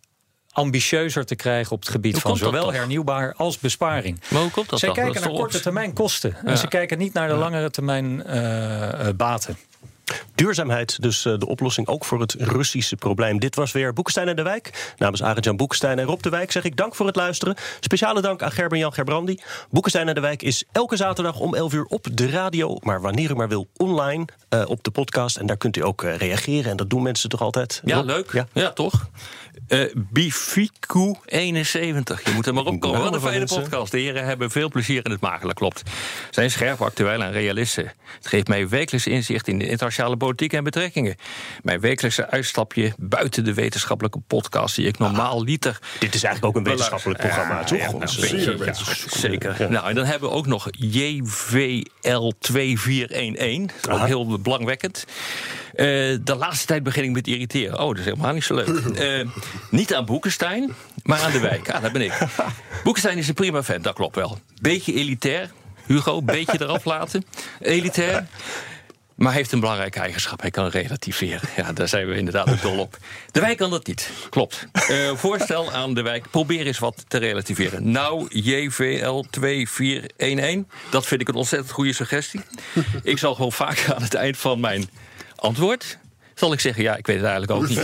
ambitieuzer 0.58 1.24
te 1.24 1.34
krijgen 1.34 1.72
op 1.72 1.80
het 1.80 1.88
gebied 1.88 2.18
van 2.18 2.36
zowel 2.36 2.72
hernieuwbaar 2.72 3.34
als 3.34 3.58
besparing. 3.58 4.20
Maar 4.28 4.42
hoe 4.42 4.50
komt 4.50 4.68
dat 4.68 4.78
Zij 4.78 4.92
kijken 4.92 5.20
naar 5.20 5.30
korte 5.30 5.60
termijn 5.60 5.92
kosten. 5.92 6.36
En 6.44 6.58
ze 6.58 6.68
kijken 6.68 6.98
niet 6.98 7.12
naar 7.12 7.28
de 7.28 7.34
langere 7.34 7.70
termijn 7.70 8.22
uh, 8.26 9.08
baten. 9.16 9.56
Duurzaamheid, 10.34 11.02
dus 11.02 11.24
eh, 11.24 11.38
de 11.38 11.46
oplossing 11.46 11.86
ook 11.86 12.04
voor 12.04 12.20
het 12.20 12.34
Russische 12.38 12.96
probleem. 12.96 13.38
Dit 13.38 13.54
was 13.54 13.72
weer 13.72 13.92
Boekenstein 13.92 14.28
en 14.28 14.36
de 14.36 14.42
Wijk. 14.42 14.94
Namens 14.96 15.22
Arend-Jan 15.22 15.56
Boekenstein 15.56 15.98
en 15.98 16.04
Rob 16.04 16.20
de 16.20 16.28
Wijk 16.28 16.52
zeg 16.52 16.64
ik 16.64 16.76
dank 16.76 16.94
voor 16.94 17.06
het 17.06 17.16
luisteren. 17.16 17.56
Speciale 17.80 18.20
dank 18.20 18.42
aan 18.42 18.50
Gerben-Jan 18.50 18.92
Gerbrandi. 18.92 19.40
Boekenstein 19.70 20.08
en 20.08 20.14
de 20.14 20.20
Wijk 20.20 20.42
is 20.42 20.64
elke 20.72 20.96
zaterdag 20.96 21.38
om 21.38 21.54
11 21.54 21.72
uur 21.72 21.84
op 21.84 22.06
de 22.12 22.30
radio. 22.30 22.76
Maar 22.80 23.00
wanneer 23.00 23.30
u 23.30 23.34
maar 23.34 23.48
wil, 23.48 23.68
online 23.76 24.24
uh, 24.54 24.62
op 24.66 24.84
de 24.84 24.90
podcast. 24.90 25.36
En 25.36 25.46
daar 25.46 25.56
kunt 25.56 25.76
u 25.76 25.84
ook 25.84 26.02
uh, 26.02 26.16
reageren. 26.16 26.70
En 26.70 26.76
dat 26.76 26.90
doen 26.90 27.02
mensen 27.02 27.28
toch 27.28 27.40
altijd? 27.40 27.80
Ja, 27.84 27.96
Rob? 27.96 28.06
leuk. 28.06 28.32
Ja, 28.32 28.46
ja 28.52 28.70
toch? 28.70 29.08
Uh, 29.68 29.84
Bifiku 29.94 31.14
71. 31.24 32.24
Je 32.24 32.30
moet 32.30 32.46
er 32.46 32.54
maar 32.54 32.64
opkomen. 32.64 33.00
Wat 33.00 33.14
een 33.14 33.20
fijne 33.20 33.44
podcast. 33.44 33.92
De 33.92 33.98
heren 33.98 34.24
hebben 34.24 34.50
veel 34.50 34.68
plezier 34.68 35.04
in 35.04 35.10
het 35.10 35.20
maken, 35.20 35.46
dat 35.46 35.56
klopt. 35.56 35.82
Zijn 36.30 36.50
scherp, 36.50 36.82
actueel 36.82 37.22
en 37.22 37.32
realisten. 37.32 37.92
Het 38.16 38.26
geeft 38.26 38.48
mij 38.48 38.68
wekelijks 38.68 39.06
inzicht 39.06 39.48
in 39.48 39.58
de 39.58 39.68
internationale 39.68 40.16
politiek 40.16 40.52
en 40.52 40.64
betrekkingen. 40.64 41.16
Mijn 41.62 41.80
wekelijkse 41.80 42.30
uitstapje 42.30 42.92
buiten 42.98 43.44
de 43.44 43.54
wetenschappelijke 43.54 44.20
podcast 44.26 44.76
die 44.76 44.86
ik 44.86 44.98
normaal 44.98 45.44
liter. 45.44 45.78
Dit 45.98 46.14
is 46.14 46.22
eigenlijk 46.22 46.56
ook 46.56 46.62
een 46.62 46.70
wetenschappelijk 46.70 47.20
programma, 47.20 47.64
toch? 47.64 47.78
Ja, 47.78 47.92
nou, 47.92 48.06
zeker. 48.08 48.66
Ja, 48.66 48.74
zeker. 49.06 49.70
Nou, 49.70 49.88
en 49.88 49.94
dan 49.94 50.04
hebben 50.04 50.28
we 50.28 50.34
ook 50.34 50.46
nog 50.46 50.68
JVL 50.70 52.32
2411. 52.38 53.88
Ook 53.88 54.06
heel 54.06 54.38
belangwekkend. 54.38 55.06
Uh, 55.78 56.18
de 56.20 56.34
laatste 56.38 56.66
tijd 56.66 56.82
begin 56.82 57.04
ik 57.04 57.10
met 57.10 57.26
irriteren. 57.26 57.78
Oh, 57.78 57.88
dat 57.88 57.98
is 57.98 58.04
helemaal 58.04 58.32
niet 58.32 58.44
zo 58.44 58.54
leuk. 58.54 58.68
Uh, 58.68 59.30
niet 59.70 59.94
aan 59.94 60.04
Boekenstein, 60.04 60.74
maar 61.02 61.20
aan 61.20 61.32
de 61.32 61.40
wijk. 61.40 61.70
Ah, 61.70 61.82
dat 61.82 61.92
ben 61.92 62.02
ik. 62.02 62.12
Boekenstein 62.84 63.18
is 63.18 63.28
een 63.28 63.34
prima 63.34 63.62
vent, 63.62 63.84
dat 63.84 63.94
klopt 63.94 64.16
wel. 64.16 64.38
Beetje 64.60 64.94
elitair. 64.94 65.50
Hugo, 65.86 66.22
beetje 66.22 66.62
eraf 66.62 66.84
laten. 66.84 67.24
Elitair. 67.60 68.26
Maar 69.14 69.32
heeft 69.32 69.52
een 69.52 69.60
belangrijke 69.60 70.00
eigenschap. 70.00 70.40
Hij 70.40 70.50
kan 70.50 70.68
relativeren. 70.68 71.48
Ja, 71.56 71.72
daar 71.72 71.88
zijn 71.88 72.08
we 72.08 72.16
inderdaad 72.16 72.50
ook 72.50 72.62
dol 72.62 72.78
op. 72.78 72.98
De 73.30 73.40
wijk 73.40 73.56
kan 73.56 73.70
dat 73.70 73.86
niet. 73.86 74.10
Klopt. 74.30 74.66
Uh, 74.90 75.14
voorstel 75.14 75.72
aan 75.72 75.94
de 75.94 76.02
wijk. 76.02 76.30
Probeer 76.30 76.66
eens 76.66 76.78
wat 76.78 77.04
te 77.08 77.18
relativeren. 77.18 77.90
Nou, 77.90 78.26
JVL 78.28 79.24
2411. 79.30 80.64
Dat 80.90 81.06
vind 81.06 81.20
ik 81.20 81.28
een 81.28 81.34
ontzettend 81.34 81.72
goede 81.72 81.92
suggestie. 81.92 82.40
ik 83.02 83.18
zal 83.18 83.34
gewoon 83.34 83.52
vaak 83.52 83.86
aan 83.94 84.02
het 84.02 84.14
eind 84.14 84.36
van 84.36 84.60
mijn 84.60 84.88
antwoord 85.38 85.98
zal 86.38 86.52
ik 86.52 86.60
zeggen, 86.60 86.82
ja, 86.82 86.96
ik 86.96 87.06
weet 87.06 87.20
het 87.20 87.26
eigenlijk 87.26 87.60
ook 87.60 87.68
niet. 87.68 87.78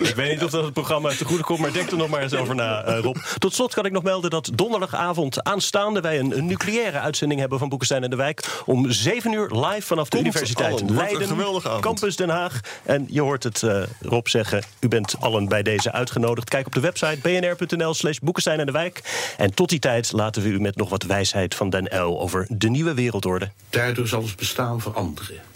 ik 0.08 0.14
weet 0.14 0.30
niet 0.30 0.44
of 0.44 0.50
dat 0.50 0.64
het 0.64 0.72
programma 0.72 1.08
te 1.08 1.24
goede 1.24 1.42
komt, 1.42 1.58
maar 1.58 1.72
denk 1.72 1.90
er 1.90 1.96
nog 1.96 2.08
maar 2.08 2.22
eens 2.22 2.34
over 2.34 2.54
na, 2.54 2.88
uh, 2.88 2.98
Rob. 2.98 3.16
Tot 3.38 3.54
slot 3.54 3.74
kan 3.74 3.84
ik 3.84 3.92
nog 3.92 4.02
melden 4.02 4.30
dat 4.30 4.50
donderdagavond 4.54 5.44
aanstaande 5.44 6.00
wij 6.00 6.18
een, 6.18 6.36
een 6.38 6.46
nucleaire 6.46 6.98
uitzending 6.98 7.40
hebben 7.40 7.58
van 7.58 7.68
Boekenstein 7.68 8.02
en 8.02 8.10
de 8.10 8.16
Wijk. 8.16 8.62
Om 8.66 8.90
7 8.90 9.32
uur 9.32 9.48
live 9.50 9.82
vanaf 9.82 10.08
de 10.08 10.18
Universiteit 10.18 10.90
Leiden, 10.90 11.60
Campus 11.80 12.16
Den 12.16 12.28
Haag. 12.28 12.60
En 12.82 13.06
je 13.08 13.20
hoort 13.20 13.42
het 13.42 13.62
uh, 13.62 13.82
Rob 14.00 14.26
zeggen, 14.26 14.62
u 14.80 14.88
bent 14.88 15.14
allen 15.20 15.48
bij 15.48 15.62
deze 15.62 15.92
uitgenodigd. 15.92 16.48
Kijk 16.48 16.66
op 16.66 16.72
de 16.72 16.80
website 16.80 17.18
bnr.nl 17.22 17.94
slash 17.94 18.18
Boekenstein 18.18 18.58
en 18.60 18.66
de 18.66 18.72
Wijk. 18.72 19.00
En 19.36 19.54
tot 19.54 19.68
die 19.68 19.78
tijd 19.78 20.12
laten 20.12 20.42
we 20.42 20.48
u 20.48 20.60
met 20.60 20.76
nog 20.76 20.90
wat 20.90 21.02
wijsheid 21.02 21.54
van 21.54 21.70
Den 21.70 21.84
L 21.84 22.20
over 22.20 22.46
de 22.48 22.68
nieuwe 22.68 22.94
wereldorde. 22.94 23.50
Daardoor 23.70 24.08
zal 24.08 24.22
het 24.22 24.36
bestaan 24.36 24.80
veranderen. 24.80 25.49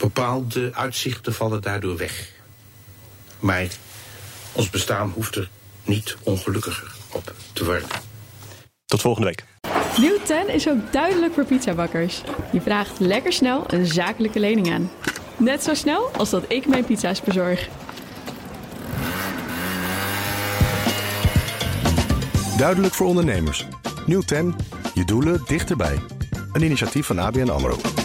Bepaalde 0.00 0.70
uitzichten 0.74 1.34
vallen 1.34 1.62
daardoor 1.62 1.96
weg. 1.96 2.28
Maar 3.38 3.66
ons 4.52 4.70
bestaan 4.70 5.10
hoeft 5.14 5.36
er 5.36 5.48
niet 5.84 6.16
ongelukkiger 6.22 6.92
op 7.12 7.34
te 7.52 7.64
worden. 7.64 7.88
Tot 8.86 9.00
volgende 9.00 9.26
week. 9.26 9.44
Nieuw 9.98 10.18
10 10.24 10.48
is 10.48 10.68
ook 10.68 10.92
duidelijk 10.92 11.34
voor 11.34 11.44
pizzabakkers. 11.44 12.22
Je 12.52 12.60
vraagt 12.60 12.98
lekker 12.98 13.32
snel 13.32 13.64
een 13.66 13.86
zakelijke 13.86 14.40
lening 14.40 14.72
aan. 14.72 14.90
Net 15.36 15.62
zo 15.62 15.74
snel 15.74 16.10
als 16.16 16.30
dat 16.30 16.44
ik 16.48 16.66
mijn 16.66 16.84
pizza's 16.84 17.20
bezorg. 17.20 17.68
Duidelijk 22.56 22.94
voor 22.94 23.06
ondernemers. 23.06 23.66
Nieuw 24.06 24.20
10, 24.20 24.54
je 24.94 25.04
doelen 25.04 25.42
dichterbij. 25.46 25.98
Een 26.52 26.62
initiatief 26.62 27.06
van 27.06 27.18
ABN 27.18 27.48
AMRO. 27.48 27.99